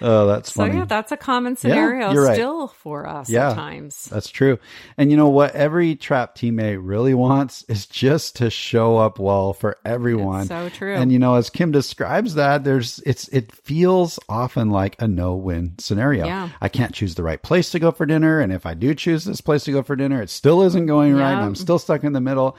Oh, 0.00 0.26
that's 0.28 0.52
So 0.54 0.64
yeah, 0.64 0.86
that's 0.86 1.12
a 1.12 1.16
common 1.18 1.56
scenario 1.56 2.14
right. 2.14 2.34
still 2.34 2.68
for 2.68 3.06
us 3.06 3.28
Yeah. 3.28 3.50
at 3.50 3.54
times. 3.54 4.08
That's 4.10 4.30
true. 4.30 4.58
And 4.96 5.10
you 5.10 5.16
know 5.18 5.28
what? 5.28 5.54
Every 5.54 5.94
trap 5.94 6.36
teammate 6.36 6.78
really 6.80 7.12
wants 7.12 7.64
is 7.68 7.84
just 7.84 8.36
to 8.36 8.48
show 8.48 8.96
up 8.96 9.18
well 9.18 9.52
for 9.52 9.76
everyone. 9.84 10.46
so 10.46 10.70
true. 10.70 10.94
And 10.94 11.12
you 11.12 11.18
know, 11.18 11.35
as 11.36 11.50
Kim 11.50 11.70
describes 11.70 12.34
that, 12.34 12.64
there's 12.64 13.00
it's 13.06 13.28
it 13.28 13.52
feels 13.52 14.18
often 14.28 14.70
like 14.70 15.00
a 15.00 15.08
no-win 15.08 15.74
scenario. 15.78 16.26
Yeah. 16.26 16.50
I 16.60 16.68
can't 16.68 16.94
choose 16.94 17.14
the 17.14 17.22
right 17.22 17.40
place 17.40 17.70
to 17.70 17.78
go 17.78 17.92
for 17.92 18.06
dinner, 18.06 18.40
and 18.40 18.52
if 18.52 18.66
I 18.66 18.74
do 18.74 18.94
choose 18.94 19.24
this 19.24 19.40
place 19.40 19.64
to 19.64 19.72
go 19.72 19.82
for 19.82 19.96
dinner, 19.96 20.20
it 20.22 20.30
still 20.30 20.62
isn't 20.62 20.86
going 20.86 21.14
right. 21.14 21.32
And 21.32 21.40
I'm 21.40 21.54
still 21.54 21.78
stuck 21.78 22.04
in 22.04 22.12
the 22.12 22.20
middle. 22.20 22.56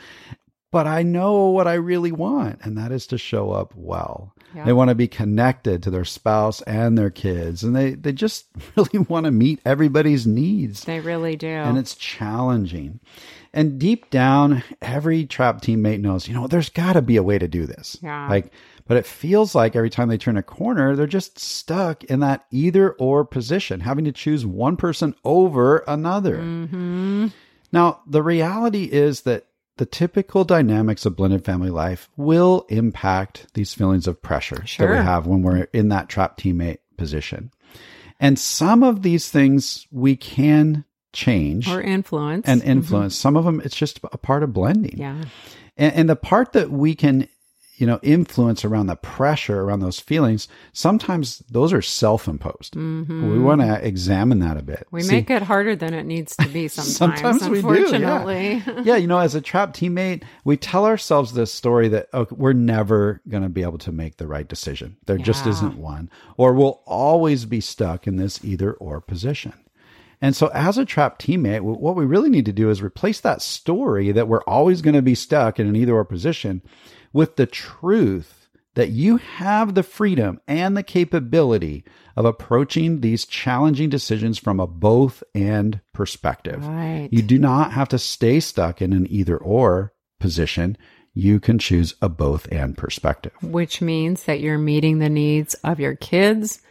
But 0.72 0.86
I 0.86 1.02
know 1.04 1.48
what 1.48 1.68
I 1.68 1.76
really 1.76 2.12
want, 2.12 2.60
and 2.64 2.78
that 2.78 2.92
is 2.92 3.08
to 3.08 3.18
show 3.18 3.52
up 3.52 3.74
well. 3.76 4.34
Yeah. 4.54 4.66
They 4.66 4.74
want 4.74 4.90
to 4.90 4.96
be 4.96 5.08
connected 5.08 5.82
to 5.84 5.90
their 5.92 6.04
spouse 6.06 6.62
and 6.64 6.98
their 6.98 7.10
kids, 7.10 7.64
and 7.64 7.76
they, 7.76 7.92
they 7.92 8.12
just 8.12 8.48
really 8.76 9.00
want 9.08 9.26
to 9.26 9.32
meet 9.32 9.62
everybody's 9.66 10.28
needs 10.28 10.84
They 10.84 11.00
really 11.00 11.36
do. 11.36 11.48
and 11.48 11.78
it's 11.78 11.96
challenging. 11.96 13.00
And 13.54 13.80
deep 13.80 14.10
down, 14.10 14.64
every 14.82 15.26
trap 15.26 15.62
teammate 15.62 16.02
knows, 16.02 16.28
you 16.28 16.34
know, 16.34 16.48
there's 16.48 16.70
got 16.70 16.94
to 16.94 17.02
be 17.02 17.16
a 17.18 17.24
way 17.24 17.38
to 17.40 17.48
do 17.48 17.66
this. 17.66 17.98
Yeah. 18.02 18.28
Like, 18.30 18.52
but 18.88 18.98
it 18.98 19.06
feels 19.06 19.56
like 19.56 19.76
every 19.76 19.90
time 19.90 20.10
they 20.10 20.18
turn 20.18 20.38
a 20.38 20.44
corner, 20.44 20.96
they're 20.96 21.08
just 21.08 21.40
stuck 21.40 22.04
in 22.06 22.20
that 22.20 22.46
either 22.52 22.92
or 22.94 23.26
position, 23.26 23.80
having 23.80 24.06
to 24.06 24.12
choose 24.12 24.46
one 24.46 24.78
person 24.78 25.16
over 25.24 25.80
another. 25.88 26.38
Mm-hmm. 26.38 27.28
Now, 27.72 28.02
the 28.08 28.24
reality 28.24 28.86
is 28.86 29.22
that 29.22 29.47
the 29.78 29.86
typical 29.86 30.44
dynamics 30.44 31.06
of 31.06 31.16
blended 31.16 31.46
family 31.46 31.70
life 31.70 32.10
will 32.18 32.66
impact 32.70 33.48
these 33.54 33.74
feelings 33.74 34.08
of 34.08 34.22
pressure 34.22 34.64
that 34.78 34.90
we 34.90 34.96
have 34.96 35.28
when 35.28 35.42
we're 35.42 35.68
in 35.74 35.90
that 35.90 36.10
trap 36.10 36.38
teammate 36.38 36.80
position. 36.98 37.52
And 38.20 38.40
some 38.40 38.84
of 38.84 39.04
these 39.04 39.30
things 39.30 39.88
we 39.92 40.16
can 40.16 40.86
change 41.14 41.68
or 41.68 41.82
influence. 41.82 42.48
and 42.48 42.62
mm-hmm. 42.62 42.72
influence. 42.72 43.16
Some 43.16 43.38
of 43.38 43.46
them, 43.46 43.62
it's 43.64 43.76
just 43.76 44.00
a 44.12 44.18
part 44.18 44.44
of 44.44 44.54
blending. 44.54 44.98
yeah. 44.98 45.24
And, 45.78 45.94
and 45.94 46.10
the 46.10 46.16
part 46.16 46.54
that 46.54 46.72
we 46.72 46.96
can 46.96 47.28
you 47.78 47.86
know, 47.86 48.00
influence 48.02 48.66
around 48.66 48.88
the 48.88 48.96
pressure 48.96 49.62
around 49.62 49.82
those 49.82 50.00
feelings, 50.00 50.48
sometimes 50.74 51.44
those 51.50 51.72
are 51.72 51.82
self 51.82 52.28
imposed. 52.28 52.74
Mm-hmm. 52.74 53.32
We 53.32 53.40
want 53.40 53.62
to 53.62 53.86
examine 53.86 54.40
that 54.40 54.58
a 54.58 54.64
bit. 54.64 54.88
We 54.90 55.04
See, 55.04 55.16
make 55.16 55.30
it 55.30 55.44
harder 55.44 55.76
than 55.76 55.94
it 55.94 56.04
needs 56.04 56.36
to 56.38 56.48
be 56.50 56.68
sometimes. 56.68 57.22
sometimes 57.22 57.50
we 57.50 57.62
do. 57.62 57.98
Yeah. 57.98 58.82
yeah, 58.84 58.96
you 58.96 59.06
know, 59.06 59.20
as 59.20 59.36
a 59.36 59.42
trapped 59.42 59.80
teammate, 59.80 60.24
we 60.44 60.58
tell 60.58 60.86
ourselves 60.86 61.34
this 61.34 61.54
story 61.54 61.88
that 61.90 62.10
okay, 62.14 62.36
we're 62.36 62.54
never 62.54 63.22
going 63.30 63.44
to 63.44 63.50
be 63.50 63.62
able 63.62 63.78
to 63.80 63.92
make 63.92 64.18
the 64.18 64.28
right 64.28 64.48
decision. 64.48 64.98
There 65.06 65.18
yeah. 65.18 65.24
just 65.24 65.46
isn't 65.46 65.78
one. 65.78 66.10
Or 66.36 66.54
we'll 66.54 66.82
always 66.86 67.46
be 67.46 67.62
stuck 67.62 68.08
in 68.08 68.18
this 68.18 68.44
either 68.44 68.74
or 68.74 69.02
position. 69.02 69.54
And 70.20 70.36
so, 70.36 70.48
as 70.48 70.80
a 70.80 70.86
trapped 70.86 71.24
teammate, 71.24 71.62
what 71.62 71.96
we 71.96 72.06
really 72.06 72.32
need 72.32 72.46
to 72.46 72.54
do 72.54 72.72
is 72.72 72.82
replace 72.82 73.20
that 73.20 73.40
story 73.40 74.12
that 74.12 74.28
we're 74.28 74.42
always 74.44 74.82
going 74.82 74.96
to 74.96 75.04
be 75.04 75.14
stuck 75.14 75.60
in 75.60 75.68
an 75.68 75.76
either 75.76 75.94
or 75.94 76.04
position 76.04 76.64
with 77.18 77.36
the 77.36 77.48
truth 77.48 78.48
that 78.76 78.90
you 78.90 79.18
have 79.18 79.74
the 79.74 79.82
freedom 79.82 80.40
and 80.48 80.78
the 80.78 80.84
capability 80.84 81.84
of 82.16 82.26
approaching 82.26 83.02
these 83.02 83.26
challenging 83.26 83.90
decisions 83.90 84.38
from 84.38 84.60
a 84.60 84.68
both 84.68 85.24
and 85.34 85.82
perspective. 85.94 86.64
Right. 86.68 87.10
You 87.10 87.24
do 87.24 87.40
not 87.40 87.72
have 87.72 87.90
to 87.90 87.98
stay 87.98 88.40
stuck 88.40 88.84
in 88.84 88.94
an 88.94 89.08
either 89.10 89.36
or 89.36 89.94
position. 90.20 90.78
You 91.16 91.40
can 91.40 91.58
choose 91.58 91.96
a 92.04 92.08
both 92.08 92.48
and 92.52 92.78
perspective. 92.78 93.34
Which 93.42 93.82
means 93.82 94.26
that 94.26 94.40
you're 94.40 94.60
meeting 94.60 95.00
the 95.00 95.10
needs 95.10 95.56
of 95.64 95.80
your 95.80 95.96
kids 95.96 96.62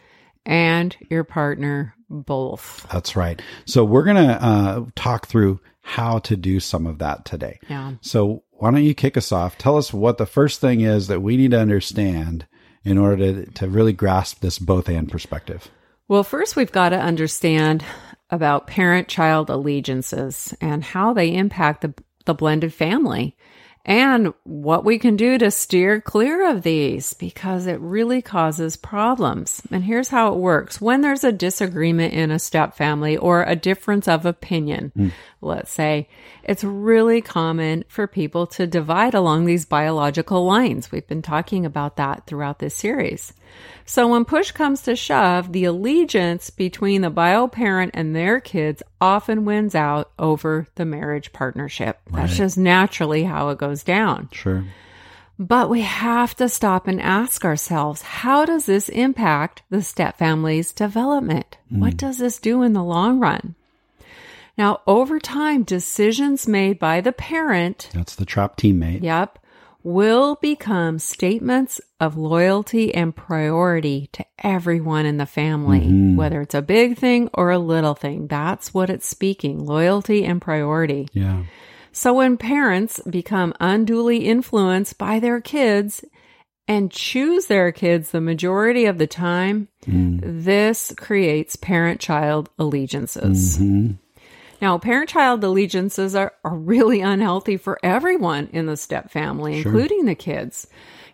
and 0.45 0.97
your 1.11 1.25
partner 1.25 1.97
both. 2.09 2.87
That's 2.93 3.17
right. 3.17 3.43
So 3.65 3.85
we're 3.85 4.05
going 4.05 4.29
to 4.29 4.41
uh, 4.41 4.85
talk 4.95 5.26
through 5.26 5.59
how 5.83 6.21
to 6.21 6.37
do 6.37 6.61
some 6.61 6.87
of 6.87 6.99
that 6.99 7.25
today. 7.25 7.59
Yeah. 7.69 7.95
So 8.00 8.45
why 8.58 8.70
don't 8.70 8.84
you 8.84 8.94
kick 8.94 9.16
us 9.16 9.32
off? 9.32 9.58
Tell 9.58 9.76
us 9.76 9.92
what 9.92 10.18
the 10.18 10.26
first 10.26 10.60
thing 10.60 10.80
is 10.80 11.08
that 11.08 11.20
we 11.20 11.36
need 11.36 11.50
to 11.50 11.60
understand 11.60 12.46
in 12.84 12.98
order 12.98 13.44
to, 13.44 13.50
to 13.52 13.68
really 13.68 13.92
grasp 13.92 14.40
this 14.40 14.58
both 14.58 14.88
and 14.88 15.10
perspective. 15.10 15.68
Well, 16.08 16.22
first, 16.22 16.56
we've 16.56 16.72
got 16.72 16.90
to 16.90 17.00
understand 17.00 17.84
about 18.30 18.66
parent 18.66 19.08
child 19.08 19.50
allegiances 19.50 20.54
and 20.60 20.82
how 20.82 21.12
they 21.12 21.34
impact 21.34 21.82
the, 21.82 21.94
the 22.25 22.34
blended 22.34 22.72
family 22.72 23.36
and 23.87 24.35
what 24.43 24.85
we 24.85 24.99
can 24.99 25.14
do 25.14 25.38
to 25.38 25.49
steer 25.49 26.00
clear 26.00 26.50
of 26.50 26.62
these 26.62 27.14
because 27.14 27.69
it 27.69 27.78
really 27.81 28.21
causes 28.21 28.76
problems. 28.76 29.62
And 29.71 29.85
here's 29.85 30.09
how 30.09 30.33
it 30.33 30.38
works. 30.38 30.81
When 30.81 31.02
there's 31.02 31.23
a 31.23 31.31
disagreement 31.31 32.12
in 32.12 32.33
a 32.33 32.40
step 32.40 32.76
family 32.76 33.16
or 33.16 33.45
a 33.45 33.55
difference 33.55 34.09
of 34.09 34.26
opinion, 34.26 34.90
mm. 34.99 35.12
let's 35.40 35.71
say, 35.71 36.09
it's 36.43 36.64
really 36.64 37.23
common 37.23 37.85
for 37.87 38.09
people 38.09 38.49
to 38.49 38.66
divide 38.66 39.14
along 39.14 39.45
these 39.45 39.64
biological 39.64 40.45
lines. 40.45 40.90
We've 40.90 41.07
been 41.07 41.23
talking 41.23 41.64
about 41.64 41.97
that 41.97 42.26
throughout 42.26 42.59
this 42.59 42.75
series. 42.75 43.33
So 43.85 44.09
when 44.09 44.25
push 44.25 44.50
comes 44.50 44.83
to 44.83 44.97
shove, 44.97 45.53
the 45.53 45.65
allegiance 45.65 46.50
between 46.50 47.03
the 47.03 47.11
bio 47.11 47.47
parent 47.47 47.93
and 47.95 48.15
their 48.15 48.41
kids 48.41 48.83
often 49.00 49.45
wins 49.45 49.76
out 49.76 50.11
over 50.19 50.67
the 50.75 50.85
marriage 50.85 51.33
partnership. 51.33 52.00
Right. 52.11 52.23
That's 52.23 52.37
just 52.37 52.59
naturally 52.59 53.23
how 53.23 53.50
it 53.50 53.59
goes 53.59 53.85
down. 53.85 54.29
Sure. 54.33 54.65
But 55.38 55.71
we 55.71 55.83
have 55.83 56.35
to 56.37 56.49
stop 56.49 56.88
and 56.88 57.00
ask 57.00 57.45
ourselves, 57.45 58.03
how 58.03 58.45
does 58.45 58.67
this 58.67 58.88
impact 58.88 59.62
the 59.71 59.83
step 59.83 60.19
family's 60.19 60.73
development? 60.73 61.59
Mm. 61.73 61.79
What 61.79 61.97
does 61.97 62.19
this 62.19 62.38
do 62.38 62.62
in 62.62 62.73
the 62.73 62.83
long 62.83 63.21
run? 63.21 63.55
Now, 64.59 64.81
over 64.87 65.21
time, 65.21 65.62
decisions 65.62 66.49
made 66.49 66.79
by 66.79 67.03
the 67.03 67.12
parent. 67.12 67.91
That's 67.93 68.15
the 68.15 68.25
trap 68.25 68.57
teammate. 68.57 69.03
Yep 69.03 69.38
will 69.87 70.35
become 70.43 70.99
statements 70.99 71.81
of 72.00 72.16
loyalty 72.16 72.93
and 72.93 73.14
priority 73.14 74.09
to 74.12 74.26
everyone 74.43 75.07
in 75.07 75.16
the 75.16 75.25
family, 75.25 75.83
mm-hmm. 75.83 76.16
whether 76.16 76.40
it's 76.40 76.57
a 76.57 76.61
big 76.61 76.99
thing 76.99 77.31
or 77.33 77.52
a 77.52 77.59
little 77.59 77.95
thing. 77.95 78.26
That's 78.26 78.75
what 78.75 78.90
it's 78.90 79.07
speaking 79.07 79.64
loyalty 79.64 80.25
and 80.25 80.43
priority. 80.43 81.09
Yeah. 81.12 81.45
So 81.93 82.14
when 82.14 82.37
parents 82.37 83.00
become 83.09 83.55
unduly 83.61 84.26
influenced 84.26 84.99
by 84.99 85.21
their 85.21 85.40
kids 85.40 86.05
and 86.66 86.90
choose 86.90 87.47
their 87.47 87.71
kids 87.71 88.11
the 88.11 88.21
majority 88.21 88.87
of 88.87 88.99
the 88.99 89.07
time, 89.07 89.69
mm. 89.87 90.19
this 90.21 90.93
creates 90.97 91.55
parent 91.55 92.00
child 92.00 92.50
allegiances. 92.59 93.59
Mm-hmm. 93.59 93.93
Now, 94.60 94.78
parent 94.78 95.08
child 95.08 95.44
allegiances 95.44 96.14
are, 96.14 96.32
are 96.44 96.56
really 96.56 97.00
unhealthy 97.00 97.56
for 97.56 97.78
everyone 97.82 98.48
in 98.52 98.66
the 98.66 98.76
step 98.76 99.10
family, 99.10 99.62
sure. 99.62 99.72
including 99.72 100.06
the 100.06 100.14
kids. 100.14 100.66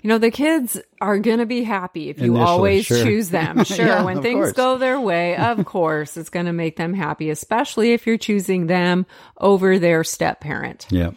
You 0.03 0.09
know, 0.09 0.19
the 0.19 0.31
kids 0.33 0.81
are 1.01 1.19
going 1.19 1.39
to 1.39 1.47
be 1.47 1.63
happy 1.63 2.09
if 2.11 2.19
you 2.19 2.35
Initially, 2.35 2.45
always 2.45 2.87
sure. 2.87 3.03
choose 3.03 3.31
them. 3.31 3.65
Sure. 3.73 3.87
yeah, 3.87 4.03
when 4.03 4.21
things 4.21 4.47
course. 4.47 4.53
go 4.53 4.79
their 4.79 5.01
way, 5.01 5.37
of 5.37 5.65
course, 5.65 6.17
it's 6.17 6.29
going 6.29 6.47
to 6.47 6.53
make 6.53 6.77
them 6.77 6.95
happy, 6.95 7.31
especially 7.31 7.93
if 7.93 8.07
you're 8.07 8.19
choosing 8.19 8.67
them 8.67 9.07
over 9.39 9.79
their 9.79 10.03
step 10.05 10.41
parent. 10.41 10.87
Yeah. 10.91 11.13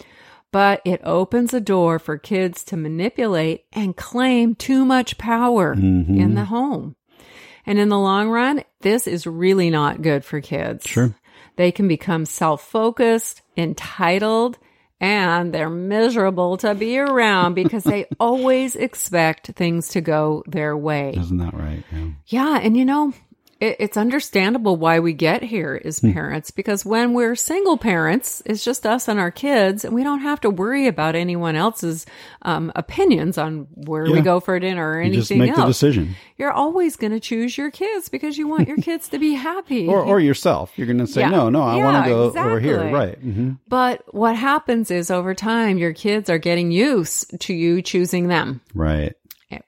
But 0.52 0.82
it 0.86 1.02
opens 1.04 1.54
a 1.54 1.60
door 1.60 2.00
for 2.00 2.18
kids 2.18 2.64
to 2.66 2.78
manipulate 2.78 3.66
and 3.74 3.98
claim 3.98 4.56
too 4.56 4.86
much 4.86 5.18
power 5.18 5.76
mm-hmm. 5.76 6.18
in 6.18 6.36
the 6.36 6.46
home. 6.46 6.96
And 7.66 7.80
in 7.80 7.90
the 7.90 8.00
long 8.00 8.30
run, 8.30 8.64
this 8.82 9.08
is 9.08 9.26
really 9.26 9.70
not 9.70 10.02
good 10.02 10.24
for 10.24 10.42
kids. 10.42 10.86
Sure. 10.86 11.16
They 11.56 11.72
can 11.72 11.88
become 11.88 12.26
self 12.26 12.68
focused, 12.68 13.42
entitled, 13.58 14.58
and 15.00 15.54
they're 15.54 15.70
miserable 15.70 16.58
to 16.58 16.76
be 16.76 16.98
around 16.98 17.54
because 17.56 17.84
they 17.84 18.06
always 18.20 18.76
expect 18.76 19.48
things 19.48 19.90
to 19.90 20.02
go 20.02 20.44
their 20.48 20.76
way. 20.76 21.14
Isn't 21.18 21.38
that 21.38 21.54
right? 21.54 21.84
Yeah. 21.92 22.08
yeah. 22.28 22.60
And 22.62 22.78
you 22.78 22.86
know, 22.86 23.14
it, 23.60 23.78
it's 23.80 23.98
understandable 23.98 24.76
why 24.76 25.00
we 25.00 25.14
get 25.14 25.42
here 25.42 25.80
as 25.84 26.00
hmm. 26.00 26.12
parents 26.12 26.52
because 26.52 26.86
when 26.86 27.14
we're 27.14 27.36
single 27.36 27.78
parents, 27.78 28.44
it's 28.46 28.64
just 28.64 28.86
us 28.86 29.08
and 29.08 29.20
our 29.20 29.32
kids, 29.32 29.86
and 29.86 29.94
we 29.94 30.04
don't 30.04 30.20
have 30.20 30.42
to 30.42 30.50
worry 30.50 30.88
about 30.88 31.16
anyone 31.16 31.56
else's 31.56 32.06
um, 32.42 32.72
opinions 32.76 33.38
on 33.38 33.68
where 33.74 34.06
yeah. 34.06 34.14
we 34.14 34.22
go 34.22 34.40
for 34.40 34.60
dinner 34.60 34.92
or 34.92 35.00
anything 35.00 35.14
you 35.14 35.22
just 35.22 35.32
make 35.32 35.50
else. 35.52 35.60
The 35.60 35.66
decision. 35.68 36.16
You're 36.38 36.52
always 36.52 36.98
going 36.98 37.14
to 37.14 37.20
choose 37.20 37.58
your 37.58 37.72
kids 37.72 38.10
because 38.10 38.38
you 38.38 38.48
want 38.48 38.68
your 38.68 38.78
kids 38.82 39.08
to 39.10 39.20
be 39.20 39.34
happy, 39.34 39.88
or 39.88 40.02
or 40.02 40.20
yourself. 40.20 40.74
You're 40.76 40.88
going 40.88 41.00
to 41.00 41.08
say, 41.08 41.22
yeah. 41.22 41.30
no, 41.30 41.50
no, 41.50 41.62
I 41.62 41.78
yeah, 41.78 41.84
want 41.84 42.06
to 42.06 42.10
go 42.10 42.28
exactly. 42.28 42.52
over 42.52 42.60
here, 42.60 42.92
right? 42.92 43.26
Mm-hmm. 43.26 43.52
But 43.68 44.14
what 44.14 44.36
happens 44.36 44.92
is 44.92 45.10
over 45.10 45.34
time, 45.34 45.78
your 45.78 45.94
kids 45.94 46.30
are 46.30 46.38
getting 46.38 46.72
used 46.72 47.40
to 47.40 47.54
you 47.54 47.82
choosing 47.82 48.28
them, 48.28 48.62
right? 48.74 49.16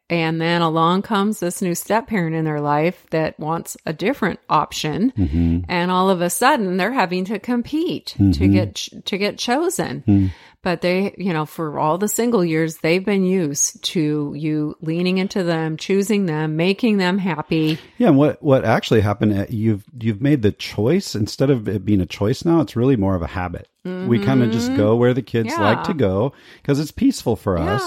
And 0.10 0.41
then 0.41 0.62
along 0.62 1.03
comes 1.03 1.39
this 1.39 1.62
new 1.62 1.75
step 1.75 2.07
parent 2.07 2.36
in 2.36 2.46
their 2.46 2.62
life 2.62 3.05
that 3.12 3.39
wants 3.39 3.77
a 3.86 3.93
different 3.93 4.39
option. 4.50 5.12
Mm-hmm. 5.12 5.60
And 5.69 5.91
all 5.91 6.10
of 6.10 6.22
a 6.22 6.29
sudden 6.29 6.77
they're 6.77 6.91
having 6.91 7.25
to 7.25 7.39
compete 7.39 8.15
mm-hmm. 8.17 8.31
to 8.31 8.48
get, 8.48 8.75
to 9.05 9.17
get 9.17 9.38
chosen. 9.38 10.03
Mm-hmm. 10.07 10.27
But 10.63 10.81
they, 10.81 11.13
you 11.17 11.31
know, 11.31 11.46
for 11.46 11.79
all 11.79 11.98
the 11.98 12.10
single 12.10 12.43
years, 12.43 12.77
they've 12.77 13.05
been 13.05 13.24
used 13.24 13.84
to 13.86 14.34
you 14.36 14.75
leaning 14.81 15.19
into 15.19 15.43
them, 15.43 15.77
choosing 15.77 16.25
them, 16.25 16.57
making 16.57 16.98
them 16.98 17.17
happy. 17.17 17.77
Yeah. 17.98 18.07
And 18.07 18.17
what, 18.17 18.41
what 18.41 18.65
actually 18.65 19.01
happened, 19.01 19.38
uh, 19.38 19.46
you've, 19.50 19.86
you've 20.00 20.22
made 20.22 20.41
the 20.41 20.51
choice 20.51 21.15
instead 21.15 21.50
of 21.50 21.69
it 21.69 21.86
being 21.86 22.01
a 22.01 22.05
choice 22.05 22.43
now, 22.43 22.62
it's 22.62 22.75
really 22.75 22.96
more 22.96 23.15
of 23.15 23.22
a 23.22 23.27
habit. 23.27 23.69
We 23.88 24.19
kind 24.19 24.43
of 24.43 24.51
just 24.51 24.67
mm-hmm. 24.67 24.75
go 24.75 24.98
where 24.98 25.13
the 25.13 25.22
kids 25.22 25.48
yeah. 25.48 25.62
like 25.62 25.86
to 25.86 25.93
go 25.93 26.34
because 26.62 26.77
it's 26.77 26.91
peaceful 26.91 27.38
for 27.38 27.57
yeah. 27.57 27.77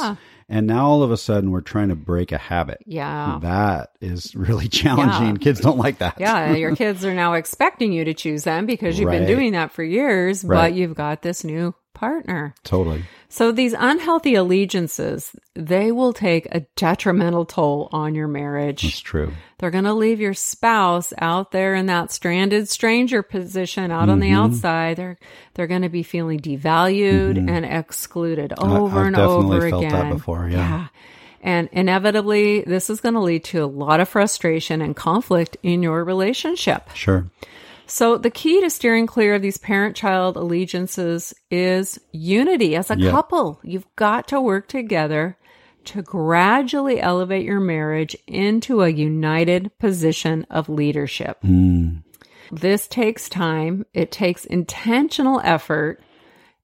And 0.51 0.67
now 0.67 0.87
all 0.87 1.03
of 1.05 1.13
a 1.13 1.17
sudden 1.17 1.53
we're 1.53 1.61
trying 1.61 1.89
to 1.89 1.95
break 1.95 2.33
a 2.33 2.39
habit. 2.39 2.83
Yeah. 2.85 3.39
That 3.41 3.93
is 4.01 4.35
really 4.35 4.69
challenging. 4.69 5.37
Yeah. 5.37 5.43
Kids 5.43 5.61
don't 5.61 5.79
like 5.79 5.99
that. 5.99 6.17
Yeah. 6.19 6.55
Your 6.55 6.75
kids 6.77 7.05
are 7.05 7.15
now 7.15 7.35
expecting 7.35 7.93
you 7.93 8.05
to 8.05 8.13
choose 8.13 8.43
them 8.45 8.67
because 8.67 8.99
you've 8.99 9.09
right. 9.09 9.21
been 9.21 9.29
doing 9.29 9.53
that 9.53 9.71
for 9.71 9.85
years, 9.85 10.45
right. 10.45 10.71
but 10.71 10.75
you've 10.75 10.97
got 10.97 11.23
this 11.23 11.45
new 11.45 11.75
partner. 11.95 12.55
Totally. 12.65 13.05
So 13.33 13.53
these 13.53 13.75
unhealthy 13.79 14.35
allegiances, 14.35 15.31
they 15.55 15.93
will 15.93 16.13
take 16.13 16.49
a 16.51 16.67
detrimental 16.75 17.45
toll 17.45 17.89
on 17.93 18.17
your 18.17 18.27
marriage. 18.27 18.83
That's 18.83 18.99
true. 18.99 19.33
They're 19.59 19.71
going 19.71 19.85
to 19.85 19.95
leave 19.95 20.19
your 20.21 20.35
spouse 20.35 21.13
out 21.17 21.53
there 21.53 21.77
in 21.77 21.87
that 21.87 22.11
stranded 22.11 22.69
stranger 22.69 23.23
position 23.23 23.93
out 23.93 24.03
mm-hmm. 24.03 24.11
on 24.11 24.19
the 24.19 24.31
mm-hmm. 24.31 24.53
outside. 24.53 24.97
They're 24.97 25.17
they're 25.55 25.69
going 25.69 25.83
to 25.83 25.89
be 25.89 26.03
feeling 26.03 26.41
devalued 26.41 27.37
mm-hmm. 27.37 27.49
and 27.49 27.65
excluded 27.65 28.53
over 28.59 28.99
I, 28.99 29.07
and 29.07 29.17
over 29.17 29.65
again. 29.65 30.13
before, 30.13 30.49
yeah. 30.51 30.57
yeah. 30.57 30.87
And 31.41 31.69
inevitably, 31.71 32.63
this 32.63 32.91
is 32.91 33.01
going 33.01 33.15
to 33.15 33.21
lead 33.21 33.45
to 33.45 33.63
a 33.63 33.67
lot 33.67 34.01
of 34.01 34.09
frustration 34.09 34.83
and 34.83 34.97
conflict 34.97 35.57
in 35.63 35.85
your 35.85 36.03
relationship. 36.03 36.91
Sure. 36.95 37.27
So 37.91 38.17
the 38.17 38.31
key 38.31 38.61
to 38.61 38.71
steering 38.71 39.09
clear 39.09 39.35
of 39.35 39.43
these 39.43 39.59
parent 39.59 39.97
child 39.97 40.37
allegiances 40.37 41.35
is 41.51 41.99
unity 42.13 42.77
as 42.77 42.89
a 42.89 42.97
yeah. 42.97 43.11
couple. 43.11 43.59
You've 43.65 43.97
got 43.97 44.29
to 44.29 44.41
work 44.41 44.69
together 44.69 45.37
to 45.87 46.01
gradually 46.01 47.01
elevate 47.01 47.45
your 47.45 47.59
marriage 47.59 48.17
into 48.29 48.83
a 48.83 48.89
united 48.91 49.77
position 49.81 50.47
of 50.51 50.69
leadership. 50.69 51.43
Mm. 51.43 52.05
This 52.53 52.87
takes 52.87 53.29
time. 53.29 53.85
It 53.93 54.13
takes 54.13 54.45
intentional 54.45 55.41
effort 55.43 56.01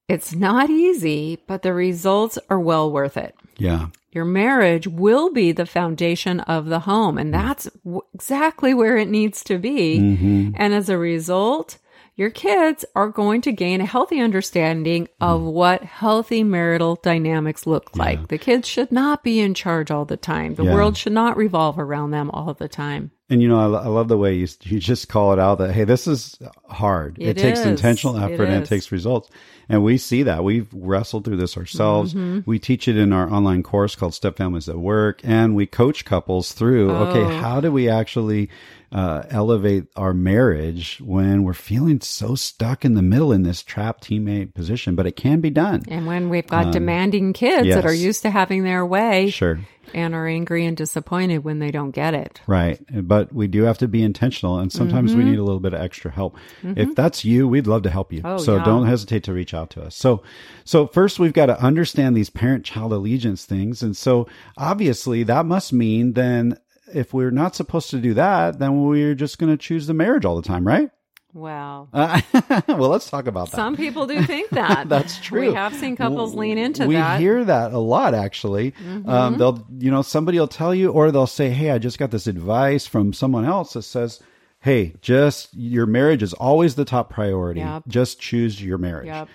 It's 0.07 0.33
not 0.33 0.69
easy, 0.69 1.43
but 1.47 1.63
the 1.63 1.73
results 1.73 2.39
are 2.49 2.59
well 2.59 2.89
worth 2.91 3.17
it. 3.17 3.35
Yeah. 3.57 3.87
Your 4.17 4.25
marriage 4.25 4.87
will 4.87 5.31
be 5.31 5.51
the 5.51 5.67
foundation 5.67 6.39
of 6.39 6.65
the 6.65 6.79
home, 6.79 7.19
and 7.19 7.31
mm. 7.31 7.37
that's 7.37 7.65
w- 7.85 8.01
exactly 8.15 8.73
where 8.73 8.97
it 8.97 9.09
needs 9.09 9.43
to 9.43 9.59
be. 9.59 9.99
Mm-hmm. 9.99 10.55
And 10.55 10.73
as 10.73 10.89
a 10.89 10.97
result, 10.97 11.77
your 12.15 12.31
kids 12.31 12.83
are 12.95 13.09
going 13.09 13.41
to 13.41 13.51
gain 13.51 13.79
a 13.79 13.85
healthy 13.85 14.19
understanding 14.19 15.07
of 15.21 15.41
mm. 15.41 15.51
what 15.51 15.83
healthy 15.83 16.43
marital 16.43 16.95
dynamics 17.03 17.67
look 17.67 17.95
like. 17.95 18.29
The 18.29 18.39
kids 18.39 18.67
should 18.67 18.91
not 18.91 19.23
be 19.23 19.39
in 19.39 19.53
charge 19.53 19.91
all 19.91 20.05
the 20.05 20.17
time. 20.17 20.55
The 20.55 20.63
Yeah. 20.63 20.73
world 20.73 20.97
should 20.97 21.13
not 21.13 21.37
revolve 21.37 21.77
around 21.77 22.09
them 22.09 22.31
all 22.31 22.55
the 22.55 22.67
time. 22.67 23.11
And 23.29 23.41
you 23.41 23.49
know, 23.49 23.59
I, 23.75 23.83
I 23.83 23.87
love 23.87 24.07
the 24.07 24.17
way 24.17 24.35
you 24.35 24.47
you 24.63 24.79
just 24.79 25.09
call 25.09 25.33
it 25.33 25.39
out 25.39 25.57
that 25.57 25.73
hey, 25.73 25.83
this 25.83 26.07
is 26.07 26.39
hard. 26.69 27.17
It, 27.19 27.29
It 27.29 27.37
takes 27.37 27.59
intentional 27.59 28.15
It 28.17 28.23
effort 28.33 28.45
and 28.45 28.63
it 28.63 28.67
takes 28.69 28.91
results. 28.91 29.29
And 29.69 29.83
we 29.83 29.97
see 29.97 30.23
that 30.23 30.45
we've 30.45 30.69
wrestled 30.73 31.25
through 31.25 31.35
this 31.35 31.57
ourselves. 31.57 32.13
Mm-hmm. 32.13 32.49
We 32.49 32.57
teach 32.57 32.87
it 32.87 32.95
in 32.95 33.11
our 33.11 33.29
online 33.29 33.63
course 33.63 33.95
called 33.97 34.13
Step 34.13 34.37
Families 34.37 34.69
at 34.69 34.77
Work, 34.77 35.19
and 35.25 35.55
we 35.57 35.65
coach 35.65 36.05
couples 36.05 36.53
through. 36.53 36.89
Okay, 36.89 37.19
Oh. 37.19 37.37
how 37.41 37.59
do 37.59 37.69
we 37.69 37.89
actually 37.89 38.49
uh, 38.93 39.23
elevate 39.29 39.87
our 39.97 40.13
marriage 40.13 41.01
when 41.03 41.43
we're 41.43 41.51
feeling 41.53 41.99
so 41.99 42.33
stuck 42.35 42.85
in 42.85 42.93
the 42.93 43.01
middle 43.01 43.33
in 43.33 43.43
this 43.43 43.61
trapped 43.61 44.07
teammate 44.09 44.53
position? 44.53 44.95
But 44.95 45.05
it 45.05 45.17
can 45.17 45.41
be 45.41 45.49
done. 45.49 45.83
And 45.89 46.07
when 46.07 46.29
we've 46.29 46.47
got 46.47 46.71
demanding 46.71 47.33
kids 47.33 47.67
that 47.67 47.85
are 47.85 47.89
Um, 47.89 47.95
used 47.97 48.21
to 48.21 48.29
having 48.29 48.63
their 48.63 48.85
way 48.85 49.29
Sure. 49.31 49.59
And 49.93 50.13
are 50.13 50.27
angry 50.27 50.65
and 50.65 50.75
disappointed 50.75 51.43
when 51.43 51.59
they 51.59 51.71
don't 51.71 51.91
get 51.91 52.13
it. 52.13 52.41
Right. 52.47 52.79
But 52.91 53.33
we 53.33 53.47
do 53.47 53.63
have 53.63 53.77
to 53.79 53.87
be 53.87 54.03
intentional 54.03 54.59
and 54.59 54.71
sometimes 54.71 55.15
we 55.15 55.23
need 55.23 55.39
a 55.39 55.43
little 55.43 55.59
bit 55.59 55.73
of 55.73 55.81
extra 55.81 56.11
help. 56.11 56.37
If 56.63 56.95
that's 56.95 57.25
you, 57.25 57.47
we'd 57.47 57.67
love 57.67 57.83
to 57.83 57.89
help 57.89 58.11
you. 58.11 58.19
Mm-hmm. 58.19 58.27
Oh, 58.27 58.37
so 58.37 58.57
yeah. 58.57 58.65
don't 58.65 58.85
hesitate 58.85 59.23
to 59.23 59.33
reach 59.33 59.53
out 59.53 59.69
to 59.71 59.83
us. 59.83 59.95
So 59.95 60.23
so 60.63 60.87
first 60.87 61.19
we've 61.19 61.33
got 61.33 61.47
to 61.47 61.61
understand 61.61 62.15
these 62.15 62.29
parent 62.29 62.65
child 62.65 62.93
allegiance 62.93 63.45
things. 63.45 63.81
And 63.81 63.95
so 63.95 64.27
obviously 64.57 65.23
that 65.23 65.45
must 65.45 65.73
mean 65.73 66.13
then 66.13 66.57
if 66.93 67.13
we're 67.13 67.31
not 67.31 67.55
supposed 67.55 67.89
to 67.91 67.99
do 67.99 68.13
that, 68.13 68.59
then 68.59 68.83
we're 68.83 69.15
just 69.15 69.39
going 69.39 69.51
to 69.51 69.57
choose 69.57 69.87
the 69.87 69.93
marriage 69.93 70.25
all 70.25 70.35
the 70.35 70.47
time, 70.47 70.65
right? 70.65 70.89
Well, 71.37 71.87
Uh, 71.93 72.21
well, 72.67 72.89
let's 72.89 73.09
talk 73.09 73.27
about 73.27 73.51
that. 73.51 73.55
some 73.55 73.77
people 73.77 74.07
do 74.07 74.23
think 74.23 74.49
that. 74.51 74.89
That's 74.89 75.19
true. 75.19 75.49
We 75.49 75.53
have 75.53 75.75
seen 75.75 75.95
couples 75.95 76.33
lean 76.33 76.57
into 76.57 76.87
we 76.87 76.95
that. 76.95 77.13
Mm-hmm. 77.13 77.21
hear 77.21 77.45
that 77.45 77.73
a 77.73 77.77
lot, 77.77 78.13
actually. 78.15 78.73
Um, 79.05 79.37
they'll, 79.37 79.65
you 79.77 79.91
know, 79.91 80.01
somebody 80.01 80.39
will 80.39 80.47
tell 80.47 80.73
you, 80.73 80.91
or 80.91 81.11
they'll 81.11 81.27
say, 81.27 81.49
"Hey, 81.51 81.69
I 81.71 81.77
just 81.77 81.99
got 81.99 82.09
this 82.11 82.25
advice 82.27 82.87
from 82.87 83.13
someone 83.13 83.45
else 83.45 83.73
that 83.73 83.83
says." 83.83 84.19
Hey, 84.59 84.95
just 85.03 85.53
your 85.53 85.85
marriage 85.85 86.23
is 86.23 86.33
always 86.33 86.73
the 86.73 86.83
top 86.83 87.11
priority. 87.11 87.59
Yep. 87.59 87.83
Just 87.87 88.19
choose 88.19 88.61
your 88.61 88.79
marriage. 88.79 89.05
Yep. 89.05 89.29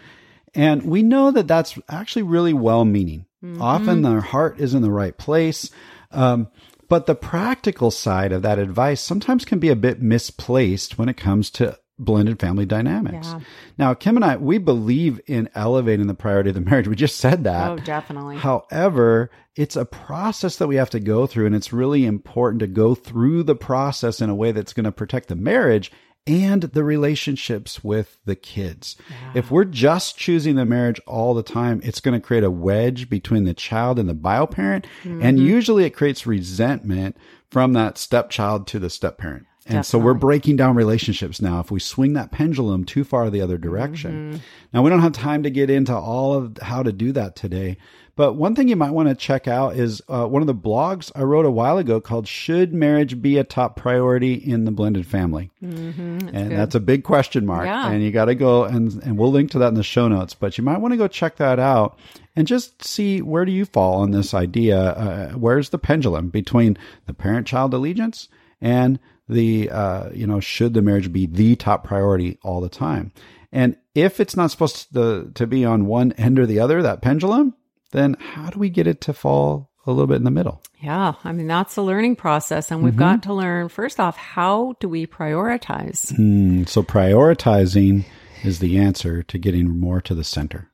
And 0.52 0.82
we 0.82 1.04
know 1.04 1.30
that 1.30 1.47
that's 1.47 1.78
actually 1.88 2.23
really 2.25 2.52
well 2.52 2.85
meaning. 2.85 3.26
Mm-hmm. 3.42 3.62
Often 3.62 4.02
their 4.02 4.21
heart 4.21 4.61
is 4.61 4.75
in 4.75 4.82
the 4.82 4.90
right 4.90 5.16
place. 5.16 5.71
Um, 6.11 6.49
but 6.88 7.06
the 7.06 7.14
practical 7.14 7.92
side 7.92 8.32
of 8.32 8.42
that 8.42 8.59
advice 8.59 9.00
sometimes 9.00 9.44
can 9.44 9.61
be 9.61 9.68
a 9.68 9.76
bit 9.76 10.02
misplaced 10.02 10.99
when 10.99 11.09
it 11.09 11.16
comes 11.16 11.50
to 11.50 11.78
blended 11.99 12.40
family 12.40 12.66
dynamics. 12.66 13.28
Yeah. 13.28 13.40
Now, 13.78 13.94
Kim 13.94 14.16
and 14.16 14.25
I, 14.25 14.37
we 14.37 14.58
believe 14.58 15.20
in 15.26 15.49
elevating 15.54 16.06
the 16.06 16.14
priority 16.14 16.50
of 16.50 16.54
the 16.54 16.61
marriage. 16.61 16.88
We 16.88 16.96
just 16.96 17.18
said 17.18 17.44
that. 17.44 17.70
Oh, 17.70 17.76
definitely. 17.76 18.37
However, 18.37 19.30
it's 19.54 19.76
a 19.76 19.84
process 19.84 20.56
that 20.56 20.66
we 20.66 20.76
have 20.76 20.90
to 20.90 21.00
go 21.00 21.26
through, 21.26 21.46
and 21.46 21.54
it's 21.54 21.72
really 21.72 22.04
important 22.06 22.61
to 22.61 22.66
go 22.66 22.94
through 22.94 23.44
the 23.44 23.54
process 23.54 24.20
in 24.20 24.30
a 24.30 24.34
way 24.34 24.52
that's 24.52 24.72
going 24.72 24.84
to 24.84 24.92
protect 24.92 25.28
the 25.28 25.37
marriage 25.37 25.92
and 26.26 26.62
the 26.62 26.84
relationships 26.84 27.82
with 27.82 28.16
the 28.25 28.37
kids. 28.37 28.96
If 29.34 29.50
we're 29.50 29.64
just 29.64 30.16
choosing 30.16 30.54
the 30.54 30.64
marriage 30.64 31.00
all 31.06 31.34
the 31.34 31.42
time, 31.42 31.80
it's 31.82 32.00
going 32.00 32.18
to 32.18 32.25
create 32.25 32.44
a 32.44 32.50
wedge 32.50 33.11
between 33.11 33.44
the 33.44 33.54
child 33.54 33.99
and 33.99 34.08
the 34.08 34.14
bio 34.14 34.46
parent, 34.46 34.87
and 35.02 35.20
mm-hmm. 35.20 35.46
usually 35.46 35.84
it 35.84 35.90
creates 35.90 36.26
resentment 36.26 37.16
from 37.50 37.72
that 37.72 37.99
stepchild 37.99 38.66
to 38.68 38.78
the 38.78 38.88
step 38.88 39.18
parent. 39.18 39.46
And 39.66 39.87
so 39.87 39.99
we're 39.99 40.14
breaking 40.14 40.57
down 40.57 40.75
relationships 40.75 41.40
now 41.40 41.61
if 41.61 41.71
we 41.71 41.78
swing 41.81 42.14
that 42.14 42.33
pendulum 42.33 42.85
too 42.85 43.04
far 43.04 43.31
the 43.31 43.40
other 43.40 43.59
direction. 43.59 44.40
Now, 44.73 44.83
we 44.83 44.90
don't 44.90 45.00
have 45.00 45.12
time 45.12 45.42
to 45.45 45.50
get 45.50 45.71
into 45.71 45.94
all 45.94 46.35
of 46.35 46.59
how 46.59 46.83
to 46.83 46.92
do 46.92 47.12
that 47.12 47.37
today. 47.37 47.77
But 48.14 48.35
one 48.35 48.55
thing 48.55 48.68
you 48.68 48.77
might 48.77 48.90
want 48.90 49.09
to 49.09 49.14
check 49.14 49.48
out 49.48 49.75
is 49.77 50.03
uh, 50.07 50.27
one 50.27 50.42
of 50.42 50.46
the 50.46 50.55
blogs 50.55 51.11
I 51.14 51.22
wrote 51.22 51.46
a 51.46 51.51
while 51.51 51.79
ago 51.79 51.98
called 51.98 52.29
Should 52.29 52.75
Marriage 52.75 53.22
Be 53.22 53.38
a 53.38 53.44
Top 53.44 53.75
Priority 53.77 54.35
in 54.35 54.66
the 54.66 54.70
Blended 54.70 55.07
Family? 55.07 55.51
and 55.62 56.51
that's 56.51 56.75
a 56.75 56.81
big 56.81 57.05
question 57.05 57.46
mark. 57.46 57.64
Yeah. 57.64 57.88
And 57.88 58.03
you 58.03 58.11
got 58.11 58.27
to 58.27 58.35
go, 58.35 58.64
and, 58.64 59.03
and 59.03 59.16
we'll 59.16 59.31
link 59.33 59.51
to 59.53 59.59
that 59.61 59.68
in 59.68 59.75
the 59.75 59.83
show 59.83 60.09
notes. 60.09 60.35
But 60.35 60.59
you 60.59 60.64
might 60.64 60.79
want 60.79 60.92
to 60.92 60.98
go 60.98 61.09
check 61.09 61.37
that 61.37 61.59
out 61.59 61.98
and 62.37 62.46
just 62.46 62.85
see 62.85 63.22
where 63.22 63.46
do 63.46 63.53
you 63.53 63.64
fall 63.64 64.03
on 64.03 64.11
this 64.11 64.35
idea? 64.35 64.79
Uh, 64.79 65.31
where's 65.31 65.70
the 65.70 65.79
pendulum 65.79 66.29
between 66.29 66.77
the 67.07 67.14
parent 67.14 67.46
child 67.46 67.72
allegiance 67.72 68.29
and 68.61 68.98
the, 69.33 69.71
uh, 69.71 70.11
you 70.12 70.27
know, 70.27 70.38
should 70.40 70.75
the 70.75 70.83
marriage 70.83 71.12
be 71.12 71.27
the 71.27 71.57
top 71.57 71.85
priority 71.85 72.38
all 72.42 72.61
the 72.61 72.68
time? 72.68 73.12
And 73.51 73.77
if 73.95 74.21
it's 74.21 74.37
not 74.37 74.51
supposed 74.51 74.92
to, 74.95 75.31
to 75.35 75.47
be 75.47 75.64
on 75.64 75.87
one 75.87 76.12
end 76.12 76.38
or 76.38 76.47
the 76.47 76.61
other, 76.61 76.83
that 76.83 77.03
pendulum, 77.03 77.55
then 77.90 78.16
how 78.21 78.49
do 78.51 78.59
we 78.59 78.71
get 78.71 78.87
it 78.87 79.01
to 79.03 79.12
fall 79.12 79.71
a 79.87 79.90
little 79.90 80.07
bit 80.07 80.16
in 80.16 80.25
the 80.25 80.31
middle? 80.31 80.62
Yeah, 80.81 81.14
I 81.25 81.33
mean, 81.33 81.47
that's 81.49 81.77
a 81.77 81.83
learning 81.83 82.16
process. 82.16 82.71
And 82.71 82.83
we've 82.83 82.92
Mm-hmm. 82.95 82.99
got 83.01 83.23
to 83.25 83.35
learn, 83.35 83.68
first 83.68 84.01
off, 84.01 84.16
how 84.16 84.75
do 84.81 84.88
we 84.88 85.07
prioritize? 85.07 86.14
Hmm, 86.16 86.64
so 86.64 86.83
prioritizing 86.83 88.05
is 88.42 88.59
the 88.59 88.79
answer 88.79 89.23
to 89.25 89.38
getting 89.38 89.79
more 89.79 90.01
to 90.01 90.14
the 90.14 90.25
center. 90.25 90.68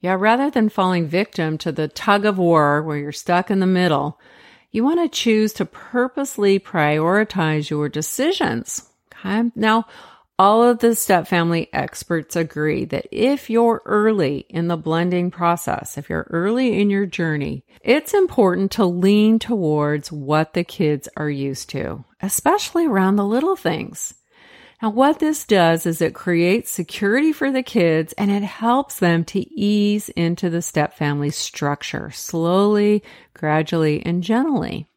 Yeah, 0.00 0.14
rather 0.18 0.50
than 0.50 0.68
falling 0.68 1.06
victim 1.06 1.58
to 1.58 1.70
the 1.72 1.88
tug 1.88 2.24
of 2.24 2.38
war 2.38 2.82
where 2.82 2.96
you're 2.96 3.12
stuck 3.12 3.50
in 3.50 3.60
the 3.60 3.66
middle, 3.66 4.18
you 4.72 4.82
want 4.82 5.00
to 5.00 5.08
choose 5.08 5.52
to 5.54 5.66
purposely 5.66 6.58
prioritize 6.58 7.70
your 7.70 7.88
decisions. 7.88 8.88
Okay. 9.14 9.50
Now, 9.54 9.86
all 10.38 10.64
of 10.64 10.78
the 10.78 10.96
step 10.96 11.28
family 11.28 11.68
experts 11.72 12.34
agree 12.34 12.86
that 12.86 13.06
if 13.12 13.50
you're 13.50 13.82
early 13.84 14.46
in 14.48 14.66
the 14.66 14.76
blending 14.76 15.30
process, 15.30 15.98
if 15.98 16.08
you're 16.08 16.26
early 16.30 16.80
in 16.80 16.90
your 16.90 17.06
journey, 17.06 17.64
it's 17.82 18.14
important 18.14 18.72
to 18.72 18.84
lean 18.86 19.38
towards 19.38 20.10
what 20.10 20.54
the 20.54 20.64
kids 20.64 21.08
are 21.16 21.30
used 21.30 21.68
to, 21.70 22.04
especially 22.20 22.86
around 22.86 23.16
the 23.16 23.24
little 23.24 23.56
things. 23.56 24.14
Now, 24.82 24.90
what 24.90 25.20
this 25.20 25.44
does 25.44 25.86
is 25.86 26.02
it 26.02 26.12
creates 26.12 26.68
security 26.68 27.32
for 27.32 27.52
the 27.52 27.62
kids 27.62 28.12
and 28.14 28.32
it 28.32 28.42
helps 28.42 28.98
them 28.98 29.24
to 29.26 29.38
ease 29.54 30.08
into 30.08 30.50
the 30.50 30.60
step 30.60 30.94
family 30.94 31.30
structure 31.30 32.10
slowly, 32.10 33.04
gradually, 33.32 34.04
and 34.04 34.24
gently. 34.24 34.88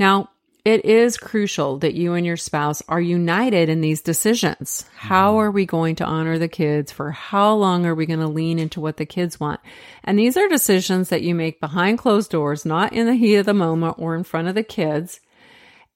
Now, 0.00 0.30
it 0.64 0.84
is 0.84 1.16
crucial 1.16 1.78
that 1.80 1.94
you 1.94 2.14
and 2.14 2.26
your 2.26 2.38
spouse 2.38 2.82
are 2.88 3.00
united 3.00 3.68
in 3.68 3.82
these 3.82 4.00
decisions. 4.00 4.84
How 4.96 5.32
mm-hmm. 5.32 5.40
are 5.40 5.50
we 5.52 5.66
going 5.66 5.94
to 5.96 6.06
honor 6.06 6.38
the 6.38 6.48
kids? 6.48 6.90
For 6.90 7.12
how 7.12 7.54
long 7.54 7.86
are 7.86 7.94
we 7.94 8.06
going 8.06 8.20
to 8.20 8.26
lean 8.26 8.58
into 8.58 8.80
what 8.80 8.96
the 8.96 9.06
kids 9.06 9.38
want? 9.38 9.60
And 10.02 10.18
these 10.18 10.36
are 10.36 10.48
decisions 10.48 11.10
that 11.10 11.22
you 11.22 11.36
make 11.36 11.60
behind 11.60 11.98
closed 11.98 12.30
doors, 12.32 12.64
not 12.64 12.92
in 12.92 13.06
the 13.06 13.14
heat 13.14 13.36
of 13.36 13.46
the 13.46 13.54
moment 13.54 13.96
or 13.98 14.16
in 14.16 14.24
front 14.24 14.48
of 14.48 14.56
the 14.56 14.64
kids 14.64 15.20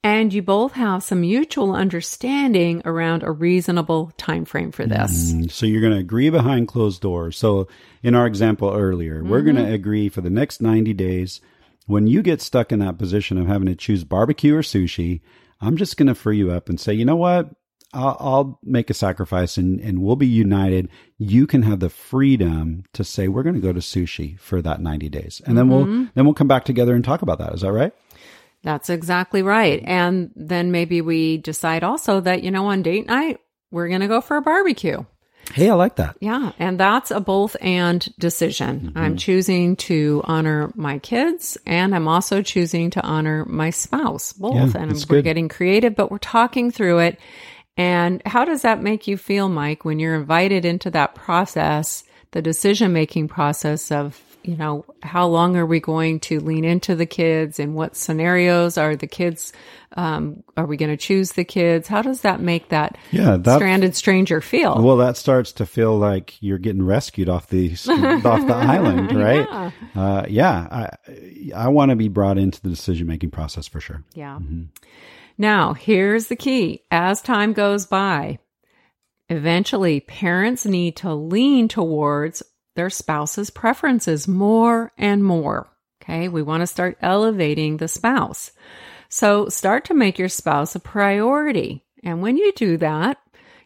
and 0.05 0.33
you 0.33 0.43
both 0.43 0.73
have 0.73 1.03
some 1.03 1.23
mutual 1.23 1.75
understanding 1.75 2.83
around 2.85 3.23
a 3.23 3.31
reasonable 3.33 4.13
time 4.17 4.45
frame 4.45 4.71
for 4.71 4.87
this. 4.87 5.33
Mm, 5.33 5.51
So 5.51 5.67
you're 5.67 5.81
going 5.81 5.93
to 5.93 5.99
agree 5.99 6.31
behind 6.31 6.69
closed 6.69 7.03
doors. 7.03 7.37
So 7.37 7.67
in 8.03 8.15
our 8.15 8.27
example 8.27 8.73
earlier, 8.73 9.25
we're 9.25 9.43
going 9.43 9.57
to 9.57 9.73
agree 9.73 10.09
for 10.09 10.21
the 10.21 10.31
next 10.31 10.61
90 10.61 10.95
days. 10.95 11.41
When 11.87 12.07
you 12.07 12.23
get 12.23 12.41
stuck 12.41 12.71
in 12.71 12.79
that 12.81 12.99
position 12.99 13.39
of 13.39 13.47
having 13.47 13.67
to 13.67 13.75
choose 13.75 14.05
barbecue 14.05 14.55
or 14.55 14.63
sushi, 14.63 15.21
I'm 15.61 15.77
just 15.77 15.97
going 15.97 16.07
to 16.09 16.15
free 16.15 16.37
you 16.39 16.53
up 16.53 16.69
and 16.69 16.79
say, 16.79 16.93
you 16.93 17.05
know 17.05 17.17
what? 17.17 17.51
I'll, 17.95 18.17
I'll 18.21 18.61
make 18.63 18.91
a 18.91 18.95
sacrifice 18.95 19.57
and, 19.57 19.81
and 19.81 20.03
we'll 20.03 20.15
be 20.17 20.27
united. 20.27 20.91
You 21.17 21.47
can 21.47 21.63
have 21.63 21.81
the 21.81 21.89
freedom 21.89 22.85
to 22.93 23.03
say, 23.03 23.29
we're 23.29 23.43
going 23.43 23.55
to 23.55 23.61
go 23.63 23.73
to 23.73 23.81
sushi 23.81 24.39
for 24.39 24.61
that 24.61 24.81
90 24.83 25.09
days. 25.09 25.41
And 25.47 25.57
then 25.57 25.69
we'll, 25.71 25.87
then 26.15 26.25
we'll 26.27 26.35
come 26.35 26.49
back 26.49 26.67
together 26.67 26.95
and 26.95 27.03
talk 27.03 27.23
about 27.23 27.39
that. 27.39 27.55
Is 27.55 27.63
that 27.63 27.73
right? 27.73 27.95
That's 28.63 28.91
exactly 28.91 29.43
right. 29.43 29.81
Mm-hmm. 29.81 29.91
And 29.91 30.31
then 30.35 30.73
maybe 30.73 31.01
we 31.01 31.39
decide 31.39 31.85
also 31.85 32.21
that, 32.21 32.43
you 32.43 32.51
know, 32.51 32.67
on 32.67 32.83
date 32.83 33.07
night, 33.07 33.39
we're 33.71 33.89
going 33.89 34.01
to 34.01 34.09
go 34.09 34.21
for 34.21 34.37
a 34.37 34.43
barbecue. 34.43 35.05
Hey, 35.55 35.71
I 35.71 35.75
like 35.75 35.97
that. 35.97 36.17
Yeah. 36.21 36.53
And 36.59 36.79
that's 36.79 37.11
a 37.11 37.21
both 37.21 37.57
and 37.61 38.07
decision. 38.19 38.81
Mm-hmm. 38.81 38.99
I'm 38.99 39.17
choosing 39.17 39.77
to 39.77 40.21
honor 40.25 40.71
my 40.75 40.99
kids 40.99 41.57
and 41.65 41.95
I'm 41.95 42.07
also 42.07 42.43
choosing 42.43 42.91
to 42.91 43.03
honor 43.03 43.47
my 43.47 43.71
spouse, 43.71 44.35
both. 44.35 44.75
Yeah, 44.75 44.83
and 44.83 44.93
we're 45.09 45.17
good. 45.17 45.25
getting 45.25 45.49
creative, 45.49 45.95
but 45.95 46.11
we're 46.11 46.19
talking 46.19 46.71
through 46.71 46.99
it. 46.99 47.19
And 47.79 48.21
how 48.27 48.45
does 48.45 48.63
that 48.63 48.83
make 48.83 49.07
you 49.07 49.17
feel, 49.17 49.49
Mike, 49.49 49.85
when 49.85 49.99
you're 49.99 50.17
invited 50.17 50.65
into 50.65 50.91
that 50.91 51.15
process, 51.15 52.05
the 52.33 52.43
decision 52.43 52.93
making 52.93 53.29
process 53.29 53.91
of, 53.91 54.21
you 54.49 54.57
know, 54.57 54.87
how 55.03 55.27
long 55.27 55.57
are 55.57 55.67
we 55.67 55.79
going 55.79 56.21
to 56.21 56.41
lean 56.41 56.65
into 56.65 56.95
the 56.97 57.05
kids? 57.05 57.59
and 57.61 57.75
what 57.75 57.95
scenarios 57.95 58.79
are 58.79 58.97
the 58.97 59.07
kids? 59.07 59.53
Um, 59.95 60.43
are 60.57 60.65
we 60.65 60.79
going 60.79 60.91
to 60.91 60.97
choose 60.97 61.33
the 61.33 61.45
kids? 61.45 61.87
How 61.87 62.01
does 62.01 62.23
that 62.23 62.41
make 62.41 62.71
that, 62.71 62.97
Yeah, 63.11 63.37
that- 63.37 63.57
stranded 63.57 63.95
stranger 63.95 64.41
feel? 64.41 64.83
Well, 64.83 64.97
that 64.97 65.19
starts 65.19 65.53
to 65.53 65.67
feel 65.67 65.99
like 65.99 66.41
you're 66.41 66.57
getting 66.57 66.83
rescued 66.83 67.29
off 67.29 67.49
the 67.49 67.73
off 68.25 68.47
the 68.47 68.55
island, 68.55 69.13
right? 69.15 69.47
Yeah. 69.51 69.71
Uh, 69.95 70.25
yeah, 70.29 70.69
I 70.71 71.53
I 71.55 71.69
want 71.69 71.91
to 71.91 71.97
be 71.97 72.09
brought 72.09 72.39
into 72.39 72.63
the 72.63 72.71
decision 72.71 73.07
making 73.07 73.31
process 73.31 73.69
for 73.69 73.81
sure. 73.81 74.03
Yeah. 74.15 74.39
Now, 75.37 75.75
here's 75.75 76.29
the 76.29 76.37
key. 76.37 76.85
As 76.91 77.21
time 77.21 77.53
goes 77.53 77.85
by, 77.87 78.39
eventually 79.29 80.01
parents 80.01 80.65
need 80.65 80.97
to 80.97 81.13
lean 81.15 81.69
towards 81.69 82.43
their 82.79 82.91
spouse's 82.91 83.51
preferences 83.51 84.29
more 84.29 84.93
and 84.97 85.25
more. 85.25 85.69
Okay. 86.01 86.29
We 86.29 86.43
want 86.43 86.61
to 86.61 86.67
start 86.67 86.97
elevating 87.03 87.77
the 87.77 87.89
spouse. 87.89 88.53
So 89.09 89.49
start 89.49 89.87
to 89.87 89.95
make 89.95 90.17
your 90.17 90.29
spouse 90.29 90.77
a 90.77 90.81
priority. 90.81 91.85
And 92.05 92.23
when 92.23 92.37
you 92.37 92.53
do 92.53 92.77
that, 92.77 93.19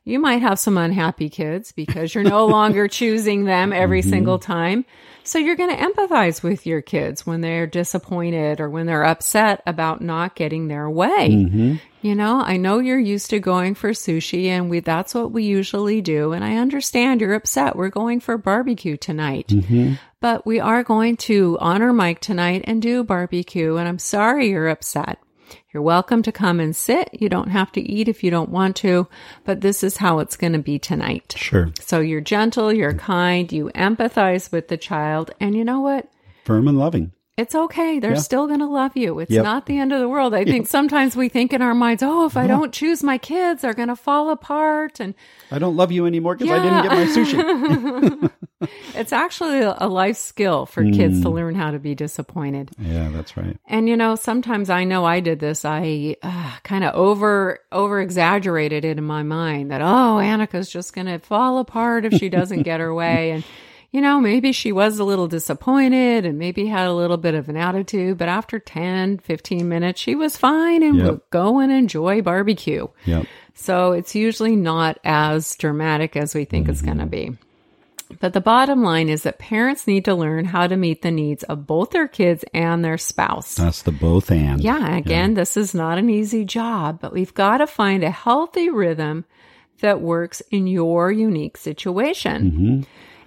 you 0.04 0.18
might 0.18 0.40
have 0.40 0.58
some 0.58 0.78
unhappy 0.78 1.28
kids 1.28 1.72
because 1.72 2.14
you're 2.14 2.24
no 2.24 2.46
longer 2.58 2.88
choosing 2.88 3.44
them 3.44 3.72
every 3.72 4.00
mm-hmm. 4.00 4.10
single 4.10 4.38
time. 4.38 4.86
So 5.24 5.38
you're 5.38 5.56
going 5.56 5.76
to 5.76 5.82
empathize 5.82 6.42
with 6.42 6.66
your 6.66 6.82
kids 6.82 7.26
when 7.26 7.40
they're 7.40 7.66
disappointed 7.66 8.60
or 8.60 8.68
when 8.68 8.86
they're 8.86 9.04
upset 9.04 9.62
about 9.66 10.00
not 10.00 10.34
getting 10.34 10.68
their 10.68 10.90
way. 10.90 11.30
Mm-hmm. 11.30 11.74
You 12.02 12.16
know, 12.16 12.40
I 12.40 12.56
know 12.56 12.80
you're 12.80 12.98
used 12.98 13.30
to 13.30 13.38
going 13.38 13.76
for 13.76 13.90
sushi 13.90 14.46
and 14.46 14.68
we 14.68 14.80
that's 14.80 15.14
what 15.14 15.30
we 15.30 15.44
usually 15.44 16.00
do 16.00 16.32
and 16.32 16.44
I 16.44 16.56
understand 16.56 17.20
you're 17.20 17.34
upset. 17.34 17.76
We're 17.76 17.90
going 17.90 18.18
for 18.18 18.36
barbecue 18.36 18.96
tonight. 18.96 19.48
Mm-hmm. 19.48 19.94
But 20.20 20.44
we 20.44 20.58
are 20.58 20.82
going 20.82 21.16
to 21.18 21.56
honor 21.60 21.92
Mike 21.92 22.20
tonight 22.20 22.62
and 22.64 22.82
do 22.82 23.04
barbecue 23.04 23.76
and 23.76 23.88
I'm 23.88 24.00
sorry 24.00 24.50
you're 24.50 24.68
upset. 24.68 25.18
You're 25.72 25.82
welcome 25.82 26.22
to 26.22 26.32
come 26.32 26.60
and 26.60 26.74
sit. 26.74 27.08
You 27.12 27.28
don't 27.28 27.48
have 27.50 27.72
to 27.72 27.80
eat 27.80 28.08
if 28.08 28.22
you 28.22 28.30
don't 28.30 28.50
want 28.50 28.76
to, 28.76 29.08
but 29.44 29.60
this 29.60 29.82
is 29.82 29.96
how 29.96 30.18
it's 30.18 30.36
going 30.36 30.52
to 30.52 30.58
be 30.58 30.78
tonight. 30.78 31.34
Sure, 31.36 31.70
So 31.80 32.00
you're 32.00 32.20
gentle, 32.20 32.72
you're 32.72 32.94
kind, 32.94 33.50
you 33.52 33.70
empathize 33.74 34.50
with 34.52 34.68
the 34.68 34.76
child, 34.76 35.30
and 35.40 35.54
you 35.56 35.64
know 35.64 35.80
what? 35.80 36.08
firm 36.44 36.66
and 36.66 36.78
loving. 36.78 37.12
It's 37.38 37.54
okay. 37.54 37.98
They're 37.98 38.12
Yeah. 38.12 38.18
still 38.18 38.46
going 38.46 38.58
to 38.60 38.66
love 38.66 38.94
you. 38.94 39.18
It's 39.18 39.30
Yep. 39.30 39.42
not 39.42 39.64
the 39.66 39.78
end 39.78 39.90
of 39.92 40.00
the 40.00 40.08
world. 40.08 40.34
I 40.34 40.44
think 40.44 40.66
sometimes 40.66 41.16
we 41.16 41.30
think 41.30 41.54
in 41.54 41.62
our 41.62 41.74
minds, 41.74 42.02
oh, 42.02 42.26
if 42.26 42.36
I 42.36 42.46
don't 42.46 42.72
choose 42.74 43.02
my 43.02 43.16
kids, 43.16 43.62
they're 43.62 43.72
going 43.72 43.88
to 43.88 43.96
fall 43.96 44.28
apart. 44.28 45.00
And 45.00 45.14
I 45.50 45.58
don't 45.58 45.74
love 45.74 45.90
you 45.90 46.04
anymore 46.04 46.36
because 46.36 46.52
I 46.52 46.62
didn't 46.62 46.82
get 46.82 46.92
my 46.92 47.06
sushi. 47.06 48.30
it's 48.94 49.14
actually 49.14 49.60
a 49.60 49.88
life 49.88 50.18
skill 50.18 50.66
for 50.66 50.84
kids 50.84 51.22
to 51.22 51.30
learn 51.30 51.54
how 51.54 51.70
to 51.70 51.78
be 51.78 51.94
disappointed. 51.94 52.70
yeah, 52.78 53.08
that's 53.10 53.34
right. 53.36 53.56
And 53.66 53.88
you 53.88 53.96
know, 53.96 54.14
sometimes 54.14 54.68
I 54.68 54.84
know 54.84 55.06
I 55.06 55.20
did 55.20 55.40
this. 55.40 55.64
I 55.64 56.16
uh, 56.22 56.52
kind 56.64 56.84
of 56.84 56.94
over 56.94 57.60
over 57.72 58.00
exaggerated 58.00 58.84
it 58.84 58.98
in 58.98 59.04
my 59.04 59.22
mind 59.22 59.70
that 59.70 59.80
oh, 59.80 60.18
Annika's 60.20 60.68
just 60.70 60.94
going 60.94 61.06
to 61.06 61.18
fall 61.18 61.58
apart 61.58 62.04
if 62.04 62.12
she 62.12 62.28
doesn't 62.28 62.62
get 62.64 62.80
her 62.80 62.92
way 62.92 63.30
and 63.30 63.42
you 63.92 64.00
know, 64.00 64.20
maybe 64.20 64.52
she 64.52 64.72
was 64.72 64.98
a 64.98 65.04
little 65.04 65.28
disappointed 65.28 66.24
and 66.24 66.38
maybe 66.38 66.66
had 66.66 66.86
a 66.86 66.94
little 66.94 67.18
bit 67.18 67.34
of 67.34 67.50
an 67.50 67.58
attitude, 67.58 68.16
but 68.16 68.28
after 68.28 68.58
10, 68.58 69.18
15 69.18 69.68
minutes, 69.68 70.00
she 70.00 70.14
was 70.14 70.36
fine 70.36 70.82
and 70.82 70.96
Yep. 70.96 71.06
would 71.06 71.20
go 71.30 71.58
and 71.58 71.70
enjoy 71.70 72.22
barbecue. 72.22 72.88
Yep. 73.04 73.26
So 73.54 73.92
it's 73.92 74.14
usually 74.14 74.56
not 74.56 74.98
as 75.04 75.54
dramatic 75.56 76.16
as 76.16 76.34
we 76.34 76.46
think 76.46 76.68
it's 76.68 76.78
mm-hmm. 76.78 76.86
going 76.86 76.98
to 76.98 77.06
be. 77.06 77.38
But 78.18 78.32
the 78.32 78.40
bottom 78.40 78.82
line 78.82 79.08
is 79.08 79.22
that 79.22 79.38
parents 79.38 79.86
need 79.86 80.06
to 80.06 80.14
learn 80.14 80.46
how 80.46 80.66
to 80.66 80.76
meet 80.76 81.02
the 81.02 81.10
needs 81.10 81.44
of 81.44 81.66
both 81.66 81.90
their 81.90 82.08
kids 82.08 82.44
and 82.54 82.84
their 82.84 82.98
spouse. 82.98 83.56
That's 83.56 83.82
the 83.82 83.92
both 83.92 84.30
and. 84.30 84.60
Yeah, 84.60 84.96
again, 84.96 85.34
this 85.34 85.56
is 85.56 85.74
not 85.74 85.98
an 85.98 86.10
easy 86.10 86.44
job, 86.44 86.98
but 87.00 87.12
we've 87.12 87.32
got 87.34 87.58
to 87.58 87.66
find 87.66 88.04
a 88.04 88.10
healthy 88.10 88.68
rhythm 88.70 89.24
that 89.80 90.00
works 90.00 90.42
in 90.50 90.66
your 90.66 91.10
unique 91.10 91.56
situation. 91.56 92.50
Mm-hmm. 92.50 92.82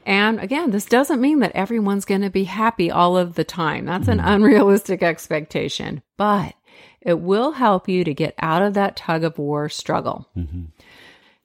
And 0.05 0.39
again, 0.39 0.71
this 0.71 0.85
doesn't 0.85 1.21
mean 1.21 1.39
that 1.39 1.55
everyone's 1.55 2.05
going 2.05 2.21
to 2.21 2.29
be 2.29 2.43
happy 2.43 2.91
all 2.91 3.17
of 3.17 3.35
the 3.35 3.43
time. 3.43 3.85
That's 3.85 4.07
an 4.07 4.19
mm-hmm. 4.19 4.27
unrealistic 4.27 5.01
expectation, 5.01 6.03
but 6.15 6.53
it 7.01 7.19
will 7.19 7.51
help 7.51 7.89
you 7.89 8.03
to 8.03 8.13
get 8.13 8.35
out 8.39 8.61
of 8.61 8.75
that 8.75 8.95
tug 8.95 9.23
of 9.23 9.37
war 9.37 9.67
struggle. 9.69 10.27
Mm-hmm. 10.37 10.65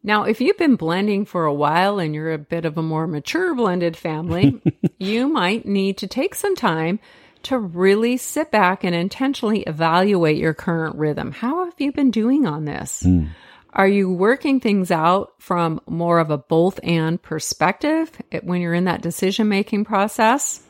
Now, 0.03 0.25
if 0.25 0.41
you've 0.41 0.57
been 0.57 0.77
blending 0.77 1.27
for 1.27 1.45
a 1.45 1.55
while 1.55 1.99
and 1.99 2.15
you're 2.15 2.33
a 2.33 2.39
bit 2.39 2.65
of 2.65 2.79
a 2.79 2.83
more 2.83 3.07
mature 3.07 3.55
blended 3.55 3.97
family, 3.97 4.61
you 4.99 5.29
might 5.29 5.67
need 5.67 5.99
to 5.99 6.07
take 6.07 6.35
some 6.35 6.57
time 6.57 7.01
to 7.43 7.59
really 7.59 8.17
sit 8.17 8.51
back 8.51 8.85
and 8.85 8.95
intentionally 8.95 9.61
evaluate 9.63 10.37
your 10.37 10.55
current 10.55 10.97
rhythm. 10.97 11.33
How 11.33 11.65
have 11.65 11.75
you 11.79 11.93
been 11.93 12.11
doing 12.11 12.47
on 12.47 12.65
this? 12.65 13.03
Hmm. 13.03 13.27
Are 13.73 13.89
you 13.89 14.13
working 14.13 14.61
things 14.61 14.91
out 14.91 15.33
from 15.39 15.81
more 15.87 16.19
of 16.19 16.31
a 16.31 16.39
both 16.39 16.81
and 16.83 17.21
perspective 17.21 18.11
when 18.43 18.61
you're 18.61 18.75
in 18.75 18.85
that 18.85 19.03
decision 19.03 19.49
making 19.49 19.85
process? 19.85 20.63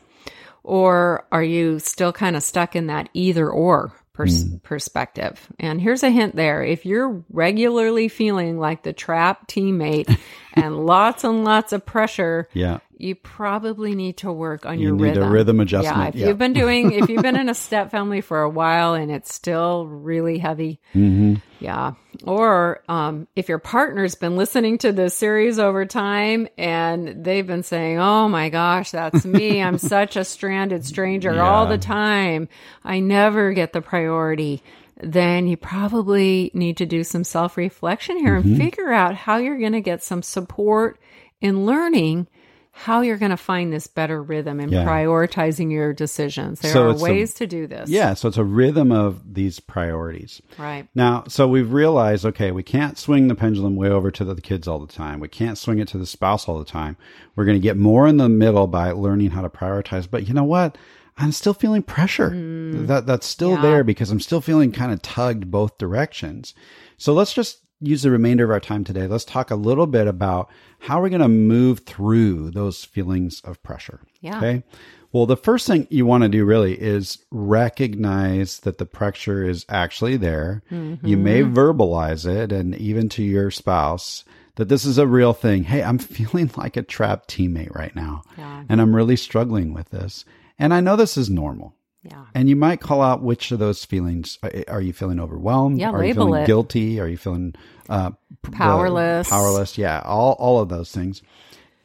Or 0.63 1.25
are 1.31 1.43
you 1.43 1.79
still 1.79 2.13
kind 2.13 2.35
of 2.35 2.43
stuck 2.43 2.75
in 2.75 2.87
that 2.87 3.09
either 3.13 3.49
or 3.49 3.91
pers- 4.13 4.43
hmm. 4.43 4.57
perspective? 4.57 5.47
And 5.59 5.81
here's 5.81 6.03
a 6.03 6.11
hint 6.11 6.35
there. 6.35 6.63
If 6.63 6.85
you're 6.85 7.23
regularly 7.31 8.07
feeling 8.07 8.59
like 8.59 8.83
the 8.83 8.93
trap 8.93 9.47
teammate 9.47 10.15
and 10.53 10.85
lots 10.85 11.23
and 11.23 11.43
lots 11.43 11.73
of 11.73 11.85
pressure, 11.85 12.47
Yeah. 12.53 12.79
you 12.97 13.15
probably 13.15 13.95
need 13.95 14.17
to 14.17 14.31
work 14.31 14.65
on 14.65 14.79
You 14.79 14.89
your 14.89 14.95
need 14.97 15.17
a 15.17 15.27
rhythm. 15.29 15.59
adjustment. 15.59 15.97
Yeah, 15.97 16.07
if 16.09 16.15
Yeah. 16.15 16.27
you've 16.27 16.37
been 16.37 16.53
doing, 16.53 16.91
if 16.91 17.09
you've 17.09 17.21
been 17.23 17.35
in 17.37 17.49
a 17.49 17.53
step 17.67 17.91
family 17.91 18.21
for 18.21 18.41
a 18.41 18.49
while 18.49 18.93
and 18.93 19.11
it's 19.11 19.33
still 19.33 19.85
really 19.87 20.37
heavy, 20.37 20.79
Mm-hmm. 20.95 21.35
yeah. 21.59 21.93
Or 22.25 22.83
um, 22.89 23.27
if 23.35 23.49
your 23.49 23.57
partner's 23.57 24.15
been 24.15 24.35
listening 24.35 24.77
to 24.79 24.91
this 24.91 25.15
series 25.15 25.57
over 25.57 25.85
time 25.85 26.47
and 26.57 27.23
they've 27.23 27.47
been 27.47 27.63
saying, 27.63 27.97
"Oh 27.99 28.27
my 28.29 28.49
gosh, 28.49 28.91
that's 28.91 29.25
me. 29.25 29.61
I'm 29.63 29.77
such 29.79 30.17
a 30.17 30.23
stranded 30.25 30.85
stranger 30.85 31.41
all 31.41 31.65
the 31.65 31.77
time. 31.79 32.47
I 32.83 32.99
never 32.99 33.53
get 33.53 33.73
the 33.73 33.81
priority." 33.81 34.61
Then 35.03 35.47
you 35.47 35.57
probably 35.57 36.51
need 36.53 36.77
to 36.77 36.85
do 36.85 37.03
some 37.03 37.23
self 37.23 37.57
reflection 37.57 38.17
here 38.17 38.39
Mm-hmm. 38.39 38.49
and 38.53 38.57
figure 38.57 38.91
out 38.91 39.15
how 39.15 39.37
you're 39.37 39.59
going 39.59 39.71
to 39.73 39.81
get 39.81 40.03
some 40.03 40.21
support 40.21 40.99
in 41.41 41.65
learning 41.65 42.27
how 42.73 43.01
you're 43.01 43.17
going 43.17 43.31
to 43.31 43.37
find 43.37 43.73
this 43.73 43.87
better 43.87 44.23
rhythm 44.23 44.61
in 44.61 44.69
Yeah. 44.69 44.85
prioritizing 44.85 45.71
your 45.71 45.91
decisions. 45.91 46.61
There 46.61 46.71
So 46.71 46.87
are 46.87 46.91
it's 46.91 47.01
a- 47.01 47.03
ways 47.03 47.33
to 47.35 47.45
do 47.47 47.67
this. 47.67 47.89
Yeah. 47.89 48.13
So 48.13 48.29
it's 48.29 48.37
a 48.37 48.45
rhythm 48.45 48.93
of 48.93 49.33
these 49.33 49.59
priorities. 49.59 50.41
Right. 50.57 50.87
Now, 50.95 51.25
so 51.27 51.47
we've 51.49 51.73
realized, 51.73 52.25
okay, 52.25 52.51
we 52.51 52.63
can't 52.63 52.97
swing 52.97 53.27
the 53.27 53.35
pendulum 53.35 53.75
way 53.75 53.89
over 53.89 54.09
to 54.11 54.23
the 54.23 54.35
kids 54.39 54.69
all 54.69 54.79
the 54.79 54.91
time. 54.93 55.19
We 55.19 55.27
can't 55.27 55.57
swing 55.57 55.79
it 55.79 55.89
to 55.89 55.97
the 55.97 56.05
spouse 56.05 56.47
all 56.47 56.59
the 56.59 56.63
time. 56.65 56.95
We're 57.35 57.45
going 57.45 57.57
to 57.57 57.61
get 57.63 57.75
more 57.75 58.07
in 58.07 58.15
the 58.17 58.29
middle 58.29 58.67
by 58.67 58.91
learning 58.91 59.31
how 59.31 59.41
to 59.41 59.49
prioritize. 59.49 60.09
But 60.09 60.27
you 60.27 60.33
know 60.33 60.45
what? 60.45 60.77
I'm 61.17 61.31
still 61.31 61.53
feeling 61.53 61.83
pressure. 61.83 62.31
Mm. 62.31 62.87
That 62.87 63.05
that's 63.05 63.27
still 63.27 63.51
Yeah. 63.51 63.61
there 63.61 63.83
because 63.83 64.11
I'm 64.11 64.19
still 64.19 64.41
feeling 64.41 64.71
kind 64.71 64.91
of 64.91 65.01
tugged 65.01 65.51
both 65.51 65.77
directions. 65.77 66.53
So 66.97 67.13
let's 67.13 67.33
just 67.33 67.59
use 67.79 68.03
the 68.03 68.11
remainder 68.11 68.45
of 68.45 68.51
our 68.51 68.59
time 68.59 68.83
today. 68.83 69.07
Let's 69.07 69.25
talk 69.25 69.51
a 69.51 69.55
little 69.55 69.87
bit 69.87 70.07
about 70.07 70.49
how 70.79 71.01
we're 71.01 71.09
going 71.09 71.21
to 71.21 71.27
move 71.27 71.79
through 71.79 72.51
those 72.51 72.83
feelings 72.83 73.41
of 73.41 73.61
pressure. 73.63 74.01
Yeah. 74.21 74.37
Okay. 74.37 74.63
Well, 75.11 75.25
the 75.25 75.35
first 75.37 75.67
thing 75.67 75.87
you 75.89 76.05
want 76.05 76.23
to 76.23 76.29
do 76.29 76.45
really 76.45 76.79
is 76.79 77.17
recognize 77.31 78.59
that 78.59 78.77
the 78.77 78.85
pressure 78.85 79.43
is 79.43 79.65
actually 79.67 80.15
there. 80.15 80.63
You 80.69 81.17
may 81.17 81.41
mm-hmm. 81.41 81.53
verbalize 81.53 82.25
it 82.25 82.51
and 82.53 82.75
even 82.75 83.09
to 83.09 83.23
your 83.23 83.51
spouse 83.51 84.23
that 84.55 84.69
this 84.69 84.85
is 84.85 84.97
a 84.97 85.07
real 85.07 85.33
thing. 85.33 85.63
Hey, 85.63 85.83
I'm 85.83 85.97
feeling 85.99 86.49
like 86.55 86.77
a 86.77 86.81
trapped 86.81 87.29
teammate 87.29 87.75
right 87.75 87.95
now. 87.95 88.23
Yeah. 88.37 88.63
And 88.69 88.79
I'm 88.79 88.95
really 88.95 89.17
struggling 89.17 89.73
with 89.73 89.89
this. 89.89 90.23
And 90.61 90.73
I 90.73 90.79
know 90.79 90.95
this 90.95 91.17
is 91.17 91.29
normal. 91.29 91.75
Yeah. 92.03 92.25
And 92.33 92.47
you 92.49 92.55
might 92.55 92.79
call 92.79 93.01
out 93.01 93.21
which 93.21 93.51
of 93.51 93.59
those 93.59 93.83
feelings. 93.85 94.39
Are, 94.41 94.51
are 94.67 94.81
you 94.81 94.93
feeling 94.93 95.19
overwhelmed? 95.19 95.79
Yeah, 95.79 95.89
Are 95.91 95.97
you 96.03 96.09
label 96.13 96.25
feeling 96.27 96.43
it. 96.43 96.47
guilty? 96.47 96.99
Are 96.99 97.07
you 97.07 97.17
feeling 97.17 97.53
uh, 97.89 98.11
Powerless. 98.51 99.29
powerless. 99.29 99.77
Yeah, 99.77 100.01
all 100.05 100.33
all 100.39 100.59
of 100.61 100.69
those 100.69 100.91
things, 100.91 101.21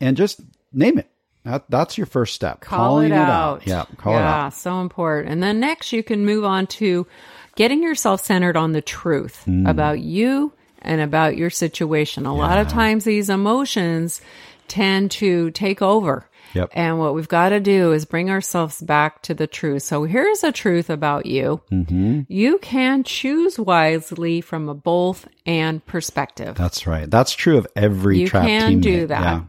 and 0.00 0.16
just 0.16 0.40
name 0.72 0.98
it. 0.98 1.08
That, 1.44 1.64
that's 1.68 1.96
your 1.96 2.06
first 2.06 2.34
step. 2.34 2.60
call 2.60 2.78
Calling 2.78 3.12
it 3.12 3.16
out. 3.16 3.66
Yeah, 3.66 3.84
call 3.98 4.14
it 4.14 4.16
out. 4.16 4.20
yeah, 4.22 4.48
so 4.48 4.80
important. 4.80 5.32
And 5.32 5.42
then 5.42 5.60
next, 5.60 5.92
you 5.92 6.02
can 6.02 6.24
move 6.26 6.44
on 6.44 6.66
to 6.68 7.06
getting 7.54 7.82
yourself 7.82 8.24
centered 8.24 8.56
on 8.56 8.72
the 8.72 8.82
truth 8.82 9.44
Hmm. 9.44 9.66
about 9.66 10.00
you 10.00 10.52
and 10.82 11.00
about 11.00 11.36
your 11.36 11.50
situation. 11.50 12.26
A 12.26 12.34
lot 12.34 12.58
of 12.58 12.68
times, 12.68 13.04
these 13.04 13.28
emotions 13.30 14.20
tend 14.68 15.10
to 15.12 15.50
take 15.52 15.82
over. 15.82 16.28
Yep. 16.54 16.70
And 16.72 16.98
what 16.98 17.14
we've 17.14 17.28
got 17.28 17.50
to 17.50 17.60
do 17.60 17.92
is 17.92 18.04
bring 18.04 18.30
ourselves 18.30 18.80
back 18.80 19.22
to 19.22 19.34
the 19.34 19.46
truth. 19.46 19.82
So 19.82 20.04
here's 20.04 20.42
a 20.42 20.52
truth 20.52 20.88
about 20.88 21.26
you. 21.26 21.60
Mm-hmm. 21.70 22.22
You 22.28 22.58
can 22.58 23.04
choose 23.04 23.58
wisely 23.58 24.40
from 24.40 24.68
a 24.68 24.74
both 24.74 25.28
and 25.44 25.84
perspective. 25.84 26.56
That's 26.56 26.86
right. 26.86 27.10
That's 27.10 27.32
true 27.32 27.58
of 27.58 27.66
every 27.76 28.20
You 28.20 28.28
trap 28.28 28.46
can 28.46 28.80
do 28.80 29.04
teammate. 29.04 29.08
that. 29.08 29.22
Yeah. 29.22 29.42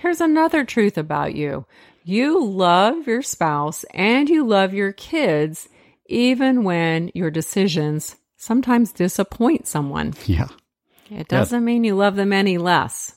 Here's 0.00 0.20
another 0.20 0.64
truth 0.64 0.96
about 0.98 1.34
you. 1.34 1.66
You 2.04 2.42
love 2.42 3.06
your 3.06 3.22
spouse 3.22 3.84
and 3.92 4.28
you 4.28 4.46
love 4.46 4.72
your 4.72 4.92
kids, 4.92 5.68
even 6.06 6.64
when 6.64 7.10
your 7.14 7.30
decisions 7.30 8.16
sometimes 8.36 8.92
disappoint 8.92 9.66
someone. 9.66 10.14
Yeah. 10.24 10.48
It 11.10 11.28
doesn't 11.28 11.64
mean 11.64 11.84
you 11.84 11.96
love 11.96 12.16
them 12.16 12.32
any 12.32 12.56
less. 12.56 13.14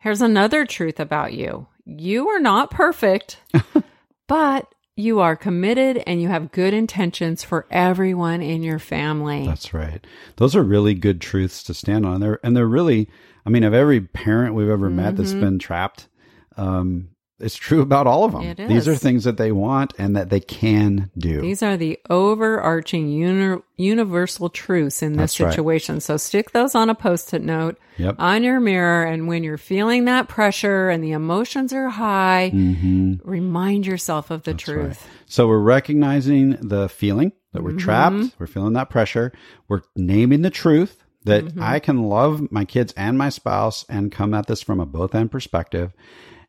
Here's 0.00 0.22
another 0.22 0.64
truth 0.64 0.98
about 0.98 1.34
you 1.34 1.66
you 1.84 2.28
are 2.28 2.40
not 2.40 2.70
perfect, 2.70 3.38
but 4.26 4.74
you 4.96 5.20
are 5.20 5.36
committed 5.36 6.02
and 6.06 6.20
you 6.20 6.28
have 6.28 6.52
good 6.52 6.74
intentions 6.74 7.42
for 7.42 7.66
everyone 7.70 8.42
in 8.42 8.62
your 8.62 8.78
family. 8.78 9.46
That's 9.46 9.72
right. 9.72 10.04
Those 10.36 10.54
are 10.56 10.62
really 10.62 10.94
good 10.94 11.20
truths 11.20 11.62
to 11.64 11.74
stand 11.74 12.04
on. 12.06 12.20
They're, 12.20 12.40
and 12.44 12.56
they're 12.56 12.66
really, 12.66 13.08
I 13.46 13.50
mean, 13.50 13.64
of 13.64 13.74
every 13.74 14.00
parent 14.00 14.54
we've 14.54 14.68
ever 14.68 14.90
met 14.90 15.16
that's 15.16 15.32
been 15.32 15.58
trapped, 15.58 16.08
um, 16.56 17.10
it's 17.40 17.56
true 17.56 17.80
about 17.80 18.06
all 18.06 18.24
of 18.24 18.32
them. 18.32 18.68
These 18.68 18.86
are 18.86 18.94
things 18.94 19.24
that 19.24 19.36
they 19.36 19.52
want 19.52 19.94
and 19.98 20.16
that 20.16 20.30
they 20.30 20.40
can 20.40 21.10
do. 21.16 21.40
These 21.40 21.62
are 21.62 21.76
the 21.76 21.98
overarching 22.08 23.08
uni- 23.08 23.62
universal 23.76 24.48
truths 24.48 25.02
in 25.02 25.12
this 25.12 25.32
That's 25.32 25.40
right. 25.40 25.50
situation. 25.52 26.00
So 26.00 26.16
stick 26.16 26.52
those 26.52 26.74
on 26.74 26.90
a 26.90 26.94
post 26.94 27.34
it 27.34 27.42
note 27.42 27.78
Yep. 27.96 28.16
on 28.18 28.42
your 28.42 28.60
mirror. 28.60 29.04
And 29.04 29.28
when 29.28 29.44
you're 29.44 29.58
feeling 29.58 30.06
that 30.06 30.28
pressure 30.28 30.88
and 30.88 31.04
the 31.04 31.12
emotions 31.12 31.72
are 31.72 31.90
high, 31.90 32.50
mm-hmm. 32.54 33.14
remind 33.22 33.86
yourself 33.86 34.30
of 34.30 34.44
the 34.44 34.54
truth. 34.54 35.06
So 35.26 35.46
we're 35.46 35.58
recognizing 35.58 36.52
the 36.60 36.88
feeling 36.88 37.32
that 37.52 37.62
we're 37.62 37.70
mm-hmm. 37.70 37.78
trapped. 37.78 38.36
We're 38.38 38.46
feeling 38.46 38.72
that 38.74 38.88
pressure. 38.88 39.32
We're 39.68 39.82
naming 39.96 40.42
the 40.42 40.50
truth 40.50 41.04
that 41.24 41.44
mm-hmm. 41.44 41.62
I 41.62 41.78
can 41.78 42.04
love 42.04 42.50
my 42.50 42.64
kids 42.64 42.94
and 42.96 43.18
my 43.18 43.28
spouse 43.28 43.84
and 43.88 44.10
come 44.10 44.32
at 44.34 44.46
this 44.46 44.62
from 44.62 44.80
a 44.80 44.86
both 44.86 45.14
end 45.14 45.30
perspective. 45.30 45.92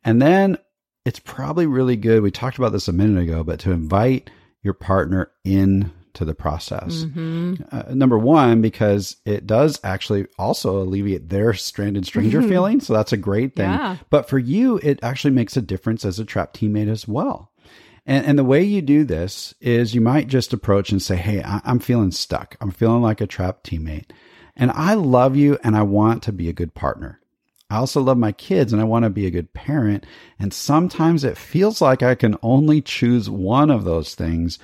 And 0.03 0.21
then 0.21 0.57
it's 1.05 1.19
probably 1.19 1.65
really 1.65 1.95
good. 1.95 2.21
We 2.21 2.31
talked 2.31 2.57
about 2.57 2.71
this 2.71 2.87
a 2.87 2.93
minute 2.93 3.21
ago, 3.21 3.43
but 3.43 3.59
to 3.61 3.71
invite 3.71 4.29
your 4.61 4.73
partner 4.73 5.31
in 5.43 5.91
to 6.13 6.25
the 6.25 6.35
process. 6.35 7.03
Uh, 7.71 7.93
number 7.93 8.17
one, 8.17 8.61
because 8.61 9.17
it 9.25 9.47
does 9.47 9.79
actually 9.83 10.27
also 10.37 10.81
alleviate 10.81 11.29
their 11.29 11.53
stranded 11.53 12.05
stranger 12.05 12.41
feeling. 12.41 12.81
So 12.81 12.93
that's 12.93 13.13
a 13.13 13.17
great 13.17 13.55
thing. 13.55 13.69
Yeah. 13.69 13.97
But 14.09 14.27
for 14.27 14.37
you, 14.37 14.77
it 14.83 14.99
actually 15.01 15.31
makes 15.31 15.55
a 15.55 15.61
difference 15.61 16.03
as 16.03 16.19
a 16.19 16.25
trapped 16.25 16.59
teammate 16.59 16.89
as 16.89 17.07
well. 17.07 17.51
And, 18.05 18.25
and 18.25 18.39
the 18.39 18.43
way 18.43 18.63
you 18.63 18.81
do 18.81 19.03
this 19.03 19.53
is 19.61 19.95
you 19.95 20.01
might 20.01 20.27
just 20.27 20.53
approach 20.53 20.91
and 20.91 21.01
say, 21.01 21.15
Hey, 21.15 21.41
I, 21.43 21.61
I'm 21.63 21.79
feeling 21.79 22.11
stuck. 22.11 22.57
I'm 22.59 22.71
feeling 22.71 23.01
like 23.01 23.21
a 23.21 23.27
trapped 23.27 23.69
teammate. 23.69 24.11
And 24.55 24.71
I 24.71 24.95
love 24.95 25.35
you 25.35 25.57
and 25.63 25.77
I 25.77 25.83
want 25.83 26.23
to 26.23 26.33
be 26.33 26.49
a 26.49 26.53
good 26.53 26.73
partner. 26.73 27.20
I 27.71 27.77
also 27.77 28.01
love 28.01 28.17
my 28.17 28.33
kids 28.33 28.73
and 28.73 28.81
I 28.81 28.85
want 28.85 29.03
to 29.03 29.09
be 29.09 29.25
a 29.25 29.31
good 29.31 29.53
parent. 29.53 30.05
And 30.37 30.53
sometimes 30.53 31.23
it 31.23 31.37
feels 31.37 31.79
like 31.79 32.03
I 32.03 32.15
can 32.15 32.35
only 32.43 32.81
choose 32.81 33.29
one 33.29 33.71
of 33.71 33.85
those 33.85 34.13
things. 34.13 34.59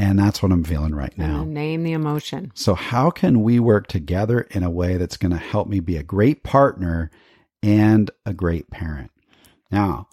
And 0.00 0.18
that's 0.18 0.42
what 0.42 0.50
I'm 0.50 0.64
feeling 0.64 0.92
right 0.92 1.16
now. 1.16 1.44
Name 1.44 1.84
the 1.84 1.92
emotion. 1.92 2.50
So, 2.54 2.74
how 2.74 3.10
can 3.10 3.44
we 3.44 3.60
work 3.60 3.86
together 3.86 4.40
in 4.50 4.64
a 4.64 4.70
way 4.70 4.96
that's 4.96 5.16
going 5.16 5.30
to 5.30 5.38
help 5.38 5.68
me 5.68 5.78
be 5.78 5.96
a 5.96 6.02
great 6.02 6.42
partner 6.42 7.12
and 7.62 8.10
a 8.26 8.34
great 8.34 8.68
parent? 8.68 9.12
Now, 9.70 10.08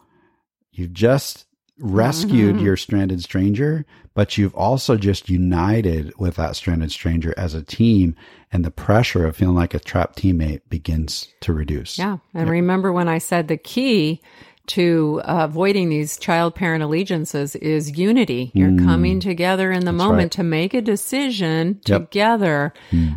you've 0.72 0.94
just 0.94 1.47
rescued 1.80 2.60
your 2.60 2.78
stranded 2.78 3.22
stranger, 3.24 3.86
but 4.14 4.38
you've 4.38 4.56
also 4.56 4.98
just 4.98 5.30
united 5.30 6.14
with 6.18 6.36
that 6.36 6.56
stranded 6.56 6.92
stranger 6.92 7.34
as 7.38 7.54
a 7.54 7.62
team, 7.64 8.16
and 8.52 8.66
the 8.66 8.72
pressure 8.72 9.26
of 9.26 9.36
feeling 9.36 9.56
like 9.56 9.74
a 9.74 9.80
trapped 9.80 10.18
teammate 10.22 10.62
begins 10.70 11.28
to 11.42 11.54
reduce. 11.54 12.00
Yeah. 12.00 12.18
And 12.34 12.50
remember 12.50 12.92
when 12.92 13.08
I 13.08 13.20
said 13.20 13.48
the 13.48 13.58
key 13.58 14.22
to 14.68 15.22
uh, 15.24 15.46
avoiding 15.50 15.88
these 15.88 16.18
child 16.18 16.54
parent 16.54 16.84
allegiances 16.84 17.56
is 17.56 17.98
unity. 17.98 18.52
You're 18.54 18.76
coming 18.80 19.22
together 19.22 19.72
in 19.72 19.86
the 19.86 19.94
moment 19.94 20.18
Mm. 20.18 20.24
right. 20.24 20.32
to 20.32 20.44
make 20.44 20.74
a 20.74 20.82
decision 20.82 21.80
Yep. 21.86 22.02
Mm. 22.02 22.06
together 22.10 22.74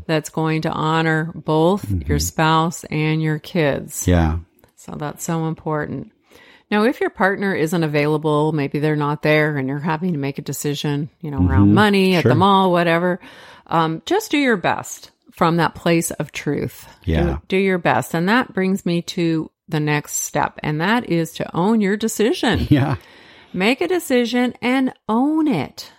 that's 0.07 0.31
going 0.31 0.63
to 0.63 0.71
honor 0.71 1.33
both 1.35 1.91
your 2.07 2.21
spouse 2.21 2.85
and 2.85 3.21
your 3.21 3.39
kids. 3.41 4.03
Mm-hmm. 4.03 4.11
Yeah. 4.11 4.39
So 4.77 4.93
that's 4.97 5.25
so 5.25 5.47
important. 5.47 6.13
Now, 6.71 6.85
if 6.85 7.01
your 7.01 7.11
partner 7.11 7.55
isn't 7.55 7.83
available, 7.83 8.53
maybe 8.53 8.79
they're 8.79 8.95
not 8.97 9.23
there 9.23 9.57
and 9.57 9.69
you're 9.69 9.79
having 9.81 10.13
to 10.13 10.19
make 10.19 10.39
a 10.39 10.43
decision, 10.43 11.11
you 11.21 11.31
know, 11.31 11.45
around 11.47 11.75
money 11.75 12.15
at 12.15 12.19
Mm-hmm. 12.21 12.23
Sure. 12.23 12.31
the 12.31 12.37
mall, 12.37 12.71
whatever, 12.73 13.19
um, 13.67 14.03
just 14.07 14.31
do 14.31 14.39
your 14.39 14.57
best 14.57 15.11
from 15.33 15.57
that 15.57 15.75
place 15.75 16.11
of 16.13 16.31
truth. 16.33 16.87
Yeah. 17.05 17.25
Do, 17.25 17.39
do 17.49 17.57
your 17.57 17.79
best. 17.79 18.15
And 18.15 18.29
that 18.29 18.53
brings 18.55 18.85
me 18.87 19.03
to 19.03 19.51
the 19.69 19.81
next 19.81 20.15
step, 20.19 20.59
and 20.63 20.81
that 20.81 21.09
is 21.11 21.33
to 21.35 21.57
own 21.57 21.81
your 21.81 21.97
decision. 21.97 22.67
Yeah. 22.71 22.97
Make 23.53 23.81
a 23.81 23.89
decision 23.89 24.55
and 24.63 24.93
own 25.09 25.49
it. 25.49 25.91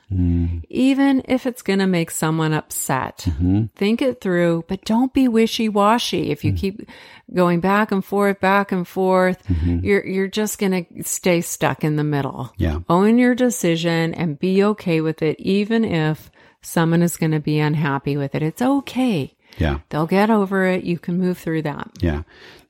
Even 0.69 1.21
if 1.27 1.45
it's 1.45 1.61
going 1.61 1.79
to 1.79 1.87
make 1.87 2.09
someone 2.11 2.53
upset, 2.53 3.27
think 3.75 4.01
it 4.01 4.21
through, 4.21 4.63
but 4.69 4.85
don't 4.85 5.13
be 5.13 5.27
wishy 5.27 5.67
washy. 5.67 6.31
If 6.31 6.45
you 6.45 6.53
keep 6.53 6.87
going 7.33 7.59
back 7.59 7.91
and 7.91 8.03
forth, 8.03 8.39
back 8.39 8.71
and 8.71 8.87
forth, 8.87 9.45
mm-hmm. 9.47 9.85
you're, 9.85 10.05
you're 10.05 10.27
just 10.27 10.59
going 10.59 10.85
to 10.85 11.03
stay 11.03 11.41
stuck 11.41 11.83
in 11.83 11.95
the 11.95 12.03
middle. 12.03 12.53
Yeah. 12.57 12.79
Own 12.89 13.17
your 13.17 13.35
decision 13.35 14.13
and 14.13 14.39
be 14.39 14.63
okay 14.63 15.01
with 15.01 15.21
it, 15.21 15.39
even 15.39 15.85
if 15.85 16.31
someone 16.61 17.01
is 17.01 17.17
going 17.17 17.31
to 17.31 17.39
be 17.39 17.59
unhappy 17.59 18.17
with 18.17 18.35
it. 18.35 18.43
It's 18.43 18.61
okay. 18.61 19.35
Yeah. 19.57 19.79
They'll 19.89 20.07
get 20.07 20.29
over 20.29 20.65
it. 20.65 20.83
You 20.83 20.99
can 20.99 21.17
move 21.17 21.37
through 21.37 21.63
that. 21.63 21.91
Yeah. 21.99 22.23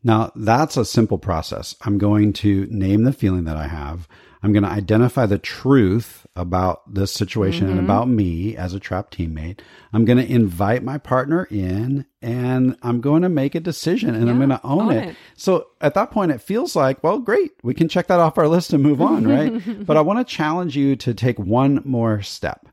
Now 0.03 0.31
that's 0.35 0.77
a 0.77 0.85
simple 0.85 1.17
process. 1.17 1.75
I'm 1.81 1.97
going 1.97 2.33
to 2.33 2.67
name 2.69 3.03
the 3.03 3.13
feeling 3.13 3.43
that 3.45 3.57
I 3.57 3.67
have. 3.67 4.07
I'm 4.43 4.53
going 4.53 4.63
to 4.63 4.69
identify 4.69 5.27
the 5.27 5.37
truth 5.37 6.25
about 6.35 6.91
this 6.91 7.13
situation 7.13 7.67
and 7.67 7.75
mm-hmm. 7.75 7.85
about 7.85 8.07
me 8.07 8.55
as 8.55 8.73
a 8.73 8.79
trap 8.79 9.11
teammate. 9.11 9.59
I'm 9.93 10.03
going 10.03 10.17
to 10.17 10.31
invite 10.31 10.83
my 10.83 10.97
partner 10.97 11.47
in 11.51 12.07
and 12.23 12.75
I'm 12.81 13.01
going 13.01 13.21
to 13.21 13.29
make 13.29 13.53
a 13.53 13.59
decision 13.59 14.15
and 14.15 14.29
I'm 14.29 14.37
going 14.37 14.49
to 14.49 14.63
own, 14.63 14.87
own 14.87 14.91
it. 14.91 15.09
it. 15.09 15.15
So 15.35 15.67
at 15.79 15.93
that 15.93 16.09
point, 16.09 16.31
it 16.31 16.41
feels 16.41 16.75
like, 16.75 17.03
well, 17.03 17.19
great. 17.19 17.51
We 17.61 17.75
can 17.75 17.87
check 17.87 18.07
that 18.07 18.19
off 18.19 18.37
our 18.39 18.47
list 18.47 18.73
and 18.73 18.81
move 18.81 19.01
on, 19.01 19.27
right? 19.27 19.85
but 19.85 19.95
I 19.95 20.01
want 20.01 20.25
to 20.25 20.35
challenge 20.35 20.75
you 20.75 20.95
to 20.97 21.13
take 21.13 21.37
one 21.37 21.81
more 21.85 22.23
step. 22.23 22.67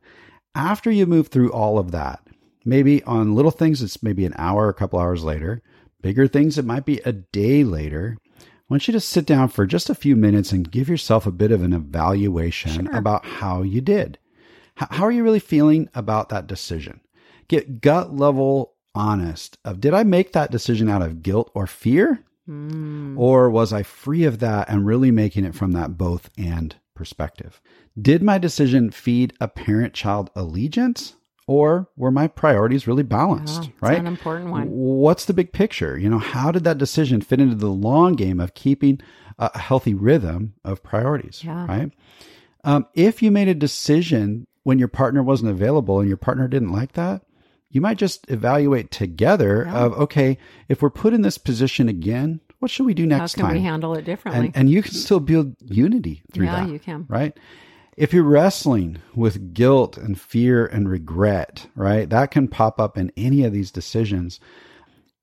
After 0.54 0.90
you 0.90 1.04
move 1.04 1.28
through 1.28 1.52
all 1.52 1.78
of 1.78 1.90
that, 1.90 2.26
maybe 2.64 3.02
on 3.04 3.34
little 3.34 3.50
things, 3.50 3.82
it's 3.82 4.02
maybe 4.02 4.24
an 4.24 4.34
hour, 4.38 4.68
a 4.68 4.74
couple 4.74 4.98
hours 4.98 5.22
later. 5.22 5.62
Bigger 6.00 6.28
things, 6.28 6.56
it 6.56 6.64
might 6.64 6.86
be 6.86 7.00
a 7.04 7.12
day 7.12 7.64
later. 7.64 8.16
I 8.68 8.74
want 8.74 8.86
you 8.86 8.92
to 8.92 9.00
sit 9.00 9.24
down 9.24 9.48
for 9.48 9.64
just 9.64 9.88
a 9.88 9.94
few 9.94 10.14
minutes 10.14 10.52
and 10.52 10.70
give 10.70 10.90
yourself 10.90 11.26
a 11.26 11.32
bit 11.32 11.52
of 11.52 11.62
an 11.62 11.72
evaluation 11.72 12.86
about 12.88 13.24
how 13.24 13.62
you 13.62 13.80
did. 13.80 14.18
H- 14.80 14.88
how 14.90 15.04
are 15.04 15.10
you 15.10 15.24
really 15.24 15.40
feeling 15.40 15.88
about 15.94 16.28
that 16.28 16.46
decision? 16.46 17.00
Get 17.48 17.80
gut 17.80 18.14
level 18.14 18.74
honest 18.94 19.56
of 19.64 19.80
did 19.80 19.94
I 19.94 20.02
make 20.02 20.32
that 20.32 20.50
decision 20.50 20.88
out 20.88 21.00
of 21.00 21.22
guilt 21.22 21.50
or 21.54 21.66
fear? 21.66 22.24
Hmm. 22.44 23.18
Or 23.18 23.48
was 23.48 23.72
I 23.72 23.82
free 23.82 24.24
of 24.24 24.38
that 24.40 24.68
and 24.68 24.84
really 24.84 25.10
making 25.10 25.44
it 25.44 25.54
from 25.54 25.72
that 25.72 25.96
both 25.96 26.28
and 26.36 26.76
perspective? 26.94 27.62
Did 28.00 28.22
my 28.22 28.36
decision 28.36 28.90
feed 28.90 29.32
a 29.40 29.48
parent 29.48 29.94
child 29.94 30.30
allegiance? 30.36 31.14
Or 31.48 31.88
were 31.96 32.10
my 32.10 32.28
priorities 32.28 32.86
really 32.86 33.02
balanced? 33.02 33.70
Right? 33.80 33.98
an 33.98 34.06
important 34.06 34.50
one. 34.50 34.66
What's 34.68 35.24
the 35.24 35.32
big 35.32 35.50
picture? 35.52 35.98
You 35.98 36.10
know, 36.10 36.18
how 36.18 36.52
did 36.52 36.62
that 36.64 36.76
decision 36.76 37.22
fit 37.22 37.40
into 37.40 37.54
the 37.56 37.70
long 37.70 38.14
game 38.16 38.38
of 38.38 38.52
keeping 38.52 39.00
a 39.38 39.58
healthy 39.58 39.94
rhythm 39.94 40.52
of 40.62 40.82
priorities? 40.82 41.42
Yeah. 41.42 41.66
Right. 41.66 41.90
Um, 42.64 42.86
if 42.92 43.22
you 43.22 43.30
made 43.30 43.48
a 43.48 43.54
decision 43.54 44.46
when 44.64 44.78
your 44.78 44.88
partner 44.88 45.22
wasn't 45.22 45.50
available 45.50 46.00
and 46.00 46.08
your 46.08 46.18
partner 46.18 46.48
didn't 46.48 46.70
like 46.72 46.92
that, 46.92 47.22
you 47.70 47.80
might 47.80 47.96
just 47.96 48.30
evaluate 48.30 48.90
together 48.90 49.66
of 49.68 49.92
okay, 49.94 50.36
if 50.68 50.82
we're 50.82 50.90
put 50.90 51.14
in 51.14 51.22
this 51.22 51.38
position 51.38 51.88
again, 51.88 52.40
what 52.58 52.70
should 52.70 52.84
we 52.84 52.92
do 52.92 53.06
next? 53.06 53.32
How 53.32 53.36
can 53.36 53.46
time? 53.46 53.54
we 53.56 53.62
handle 53.62 53.94
it 53.94 54.04
differently? 54.04 54.46
and 54.48 54.56
and 54.56 54.70
you 54.70 54.82
can 54.82 54.92
still 54.92 55.20
build 55.20 55.56
unity 55.64 56.22
through 56.32 56.46
Yeah, 56.46 56.64
that. 56.66 56.72
you 56.72 56.78
can. 56.78 57.06
Right? 57.08 57.34
If 57.98 58.12
you're 58.12 58.22
wrestling 58.22 58.98
with 59.14 59.54
guilt 59.54 59.96
and 59.98 60.18
fear 60.20 60.64
and 60.64 60.88
regret, 60.88 61.66
right? 61.74 62.08
That 62.08 62.30
can 62.30 62.46
pop 62.46 62.80
up 62.80 62.96
in 62.96 63.10
any 63.16 63.42
of 63.44 63.52
these 63.52 63.72
decisions. 63.72 64.38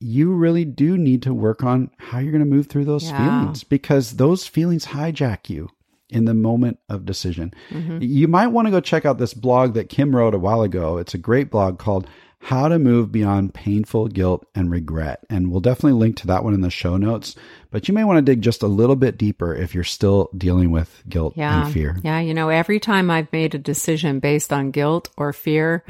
You 0.02 0.34
really 0.34 0.66
do 0.66 0.98
need 0.98 1.22
to 1.24 1.34
work 1.34 1.64
on 1.64 1.90
how 1.98 2.20
you're 2.20 2.34
going 2.34 2.44
to 2.44 2.50
move 2.50 2.68
through 2.68 2.84
those 2.86 3.10
Yeah. 3.10 3.18
feelings 3.40 3.64
because 3.64 4.18
those 4.18 4.46
feelings 4.46 4.88
hijack 4.88 5.50
you 5.50 5.70
in 6.10 6.26
the 6.26 6.34
moment 6.34 6.78
of 6.90 7.06
decision. 7.06 7.54
Mm-hmm. 7.70 8.00
You 8.02 8.28
might 8.28 8.48
want 8.48 8.68
to 8.68 8.72
go 8.72 8.82
check 8.82 9.06
out 9.06 9.18
this 9.18 9.34
blog 9.34 9.74
that 9.74 9.90
Kim 9.90 10.16
wrote 10.16 10.36
a 10.36 10.40
while 10.40 10.62
ago. 10.62 10.98
It's 10.98 11.14
a 11.14 11.18
great 11.18 11.50
blog 11.50 11.80
called 11.80 12.08
How 12.40 12.68
to 12.68 12.78
Move 12.78 13.12
Beyond 13.12 13.54
Painful 13.54 14.08
Guilt 14.10 14.46
and 14.54 14.70
Regret. 14.70 15.26
And 15.30 15.52
we'll 15.52 15.62
definitely 15.62 16.00
link 16.00 16.18
to 16.18 16.28
that 16.28 16.44
one 16.44 16.54
in 16.54 16.62
the 16.62 16.70
show 16.70 16.96
notes. 16.98 17.36
But 17.72 17.88
you 17.88 17.94
may 17.94 18.04
want 18.04 18.18
to 18.18 18.22
dig 18.22 18.42
just 18.42 18.62
a 18.64 18.68
little 18.68 18.96
bit 18.96 19.18
deeper 19.18 19.54
if 19.56 19.74
you're 19.74 19.84
still 19.84 20.30
dealing 20.38 20.72
with 20.72 21.04
guilt 21.10 21.34
yeah. 21.36 21.66
and 21.66 21.74
fear. 21.74 21.98
Yeah. 22.04 22.20
You 22.20 22.34
know, 22.34 22.50
every 22.50 22.80
time 22.80 23.10
I've 23.10 23.32
made 23.34 23.56
a 23.56 23.60
decision 23.60 24.20
based 24.20 24.54
on 24.54 24.72
guilt 24.72 25.10
or 25.18 25.34
fear, 25.34 25.84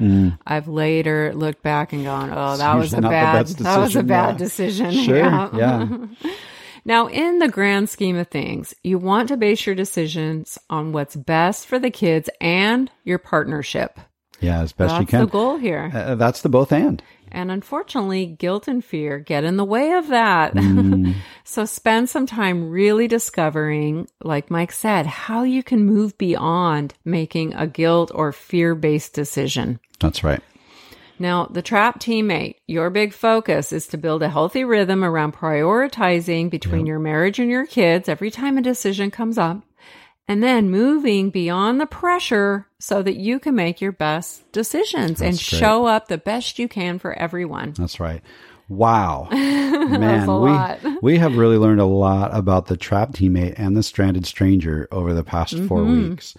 I've 0.48 0.68
later 0.68 1.34
looked 1.36 1.62
back 1.62 1.94
and 1.94 2.04
gone, 2.04 2.32
oh, 2.32 2.58
that 2.58 2.76
was 2.76 2.94
a 2.94 2.98
Mm. 2.98 3.10
bad, 3.10 3.48
that 3.48 3.78
was 3.80 3.96
a 3.96 4.04
bad 4.04 4.32
yeah. 4.34 4.38
decision. 4.38 4.92
Sure. 4.92 5.18
Yeah. 5.56 5.88
Now, 6.88 7.08
in 7.08 7.40
the 7.40 7.48
grand 7.48 7.90
scheme 7.90 8.16
of 8.16 8.28
things, 8.28 8.76
you 8.84 9.00
want 9.00 9.30
to 9.30 9.38
base 9.38 9.66
your 9.66 9.74
decisions 9.74 10.60
on 10.70 10.92
what's 10.92 11.16
best 11.16 11.66
for 11.66 11.80
the 11.80 11.90
kids 11.90 12.30
and 12.40 12.92
your 13.04 13.18
partnership. 13.18 14.00
Yeah, 14.40 14.62
as 14.62 14.74
best 14.74 14.92
That's 14.92 15.02
you 15.02 15.08
can. 15.08 15.20
That's 15.20 15.32
the 15.32 15.38
goal 15.38 15.58
here. 15.58 15.92
Uh, 15.94 16.16
that's 16.16 16.42
the 16.42 16.50
both 16.50 16.72
and. 16.72 17.02
And 17.32 17.52
unfortunately, 17.52 18.26
guilt 18.26 18.68
and 18.68 18.84
fear 18.84 19.20
get 19.20 19.44
in 19.44 19.58
the 19.58 19.66
way 19.66 19.94
of 19.94 20.08
that. 20.08 20.54
so 21.44 21.66
spend 21.66 22.10
some 22.10 22.26
time 22.26 22.70
really 22.70 23.08
discovering, 23.08 24.08
like 24.24 24.52
Mike 24.52 24.72
said, 24.72 25.06
how 25.06 25.44
you 25.44 25.64
can 25.64 25.86
move 25.86 26.18
beyond 26.18 26.94
making 27.04 27.54
a 27.54 27.68
guilt 27.68 28.12
or 28.14 28.32
fear 28.32 28.76
based 28.76 29.14
decision. 29.14 29.80
That's 30.00 30.24
right. 30.24 30.42
Now, 31.18 31.46
the 31.46 31.62
trap 31.62 32.00
teammate, 32.00 32.56
your 32.68 32.90
big 32.90 33.14
focus 33.14 33.72
is 33.72 33.88
to 33.88 33.98
build 33.98 34.22
a 34.22 34.30
healthy 34.30 34.66
rhythm 34.66 35.04
around 35.04 35.34
prioritizing 35.34 36.50
between 36.50 36.86
your 36.86 37.00
marriage 37.00 37.40
and 37.40 37.50
your 37.50 37.66
kids 37.66 38.10
every 38.10 38.30
time 38.30 38.58
a 38.58 38.62
decision 38.62 39.12
comes 39.12 39.38
up, 39.38 39.64
and 40.28 40.42
then 40.42 40.70
moving 40.70 41.30
beyond 41.30 41.80
the 41.80 41.86
pressure 41.86 42.68
so 42.80 43.02
that 43.04 43.16
you 43.18 43.40
can 43.40 43.56
make 43.56 43.82
your 43.82 43.92
best 43.92 44.52
decisions 44.52 45.22
and 45.22 45.32
great. 45.34 45.40
show 45.40 45.86
up 45.86 46.08
the 46.08 46.18
best 46.18 46.58
you 46.60 46.68
can 46.68 47.00
for 47.00 47.14
everyone. 47.14 47.74
That's 47.78 48.00
right. 48.00 48.22
Wow. 48.68 49.28
Man, 49.32 50.28
a 50.28 50.40
we, 50.40 50.50
lot. 50.50 50.80
we 51.04 51.18
have 51.20 51.38
really 51.38 51.58
learned 51.58 51.82
a 51.82 51.86
lot 51.86 52.36
about 52.36 52.66
the 52.66 52.78
trapped 52.78 53.14
teammate 53.14 53.54
and 53.58 53.78
the 53.78 53.84
stranded 53.84 54.26
stranger 54.26 54.88
over 54.92 55.14
the 55.14 55.24
past 55.24 55.54
four 55.68 55.82
Mm-hmm. 55.82 56.10
weeks. 56.10 56.36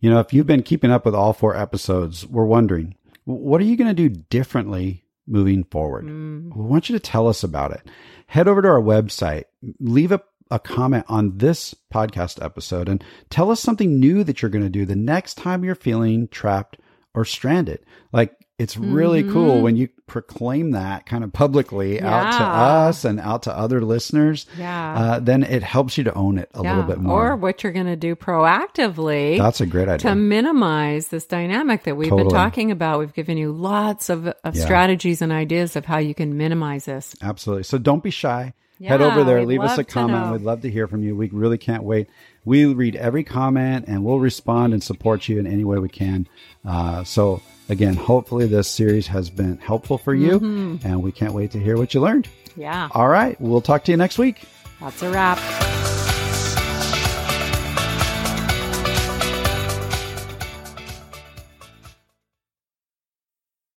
You 0.00 0.10
know, 0.10 0.18
if 0.20 0.32
you've 0.34 0.46
been 0.46 0.62
keeping 0.64 0.90
up 0.90 1.04
with 1.06 1.14
all 1.14 1.32
four 1.32 1.56
episodes, 1.56 2.26
we're 2.26 2.44
wondering, 2.44 2.96
what 3.24 3.60
are 3.60 3.64
you 3.64 3.76
going 3.76 3.94
to 3.94 4.08
do 4.08 4.08
differently 4.08 5.04
moving 5.26 5.64
forward? 5.64 6.04
Mm. 6.04 6.54
We 6.54 6.64
want 6.64 6.88
you 6.90 6.96
to 6.96 7.00
tell 7.00 7.28
us 7.28 7.42
about 7.44 7.70
it. 7.70 7.82
Head 8.26 8.48
over 8.48 8.60
to 8.62 8.68
our 8.68 8.80
website, 8.80 9.44
leave 9.78 10.10
a, 10.12 10.20
a 10.52 10.58
comment 10.58 11.04
on 11.08 11.38
this 11.38 11.74
podcast 11.92 12.44
episode, 12.44 12.88
and 12.88 13.02
tell 13.30 13.50
us 13.50 13.60
something 13.60 13.98
new 13.98 14.22
that 14.24 14.42
you're 14.42 14.50
going 14.50 14.64
to 14.64 14.70
do 14.70 14.84
the 14.84 14.94
next 14.96 15.34
time 15.36 15.64
you're 15.64 15.74
feeling 15.74 16.28
trapped 16.28 16.78
or 17.14 17.24
stranded. 17.24 17.80
Like, 18.12 18.34
it's 18.58 18.76
really 18.76 19.24
cool 19.24 19.60
when 19.60 19.76
you 19.76 19.88
proclaim 20.06 20.70
that 20.72 21.04
kind 21.04 21.24
of 21.24 21.32
publicly 21.32 22.00
out 22.00 22.30
to 22.32 22.38
Mm-hmm. 22.38 22.60
Us 22.88 23.04
and 23.04 23.18
out 23.18 23.42
to 23.44 23.56
other 23.56 23.80
listeners. 23.80 24.46
Yeah. 24.56 24.94
Uh, 24.94 25.18
then 25.18 25.42
it 25.42 25.64
helps 25.64 25.98
you 25.98 26.04
to 26.04 26.14
own 26.14 26.38
it 26.38 26.48
a 26.54 26.62
little 26.62 26.84
bit 26.84 26.98
more. 27.00 27.32
Or 27.32 27.36
what 27.36 27.64
you're 27.64 27.72
going 27.72 27.86
to 27.86 27.96
do 27.96 28.14
proactively 28.14 29.38
That's 29.38 29.60
a 29.60 29.66
great 29.66 29.88
idea. 29.88 30.10
to 30.10 30.14
minimize 30.14 31.08
this 31.08 31.26
dynamic 31.26 31.84
that 31.84 31.96
we've 31.96 32.10
been 32.10 32.28
talking 32.28 32.70
about. 32.70 32.98
We've 33.00 33.12
given 33.14 33.36
you 33.36 33.50
lots 33.52 34.10
of, 34.10 34.26
of 34.28 34.54
Yeah. 34.54 34.62
strategies 34.64 35.22
and 35.22 35.32
ideas 35.32 35.74
of 35.74 35.84
how 35.84 35.98
you 35.98 36.14
can 36.14 36.36
minimize 36.36 36.84
this. 36.84 37.16
Absolutely. 37.22 37.64
So 37.64 37.78
don't 37.78 38.02
be 38.02 38.10
shy. 38.10 38.54
Head 38.88 39.00
over 39.02 39.24
there, 39.24 39.44
leave 39.44 39.60
us 39.62 39.78
a 39.78 39.84
comment. 39.84 40.32
We'd 40.32 40.42
love 40.42 40.62
to 40.62 40.70
hear 40.70 40.86
from 40.88 41.02
you. 41.02 41.14
We 41.16 41.28
really 41.28 41.58
can't 41.58 41.82
wait. 41.84 42.08
We 42.44 42.64
read 42.66 42.96
every 42.96 43.22
comment 43.24 43.84
and 43.88 44.04
we'll 44.04 44.18
respond 44.18 44.72
and 44.72 44.82
support 44.82 45.28
you 45.28 45.38
in 45.38 45.46
any 45.46 45.64
way 45.64 45.78
we 45.78 45.88
can. 45.88 46.26
Uh, 46.64 47.04
so, 47.04 47.40
again, 47.68 47.94
hopefully 47.94 48.46
this 48.46 48.68
series 48.68 49.06
has 49.06 49.30
been 49.30 49.58
helpful 49.58 49.98
for 49.98 50.14
you 50.14 50.40
Mm-hmm. 50.40 50.86
and 50.86 51.02
we 51.02 51.12
can't 51.12 51.34
wait 51.34 51.52
to 51.52 51.58
hear 51.60 51.76
what 51.76 51.94
you 51.94 52.00
learned. 52.00 52.28
Yeah, 52.56 52.88
All 52.92 53.08
right. 53.08 53.40
We'll 53.40 53.60
talk 53.62 53.84
to 53.84 53.92
you 53.92 53.96
next 53.96 54.18
week. 54.18 54.42
that's 54.80 55.00
a 55.02 55.10
wrap. 55.10 55.38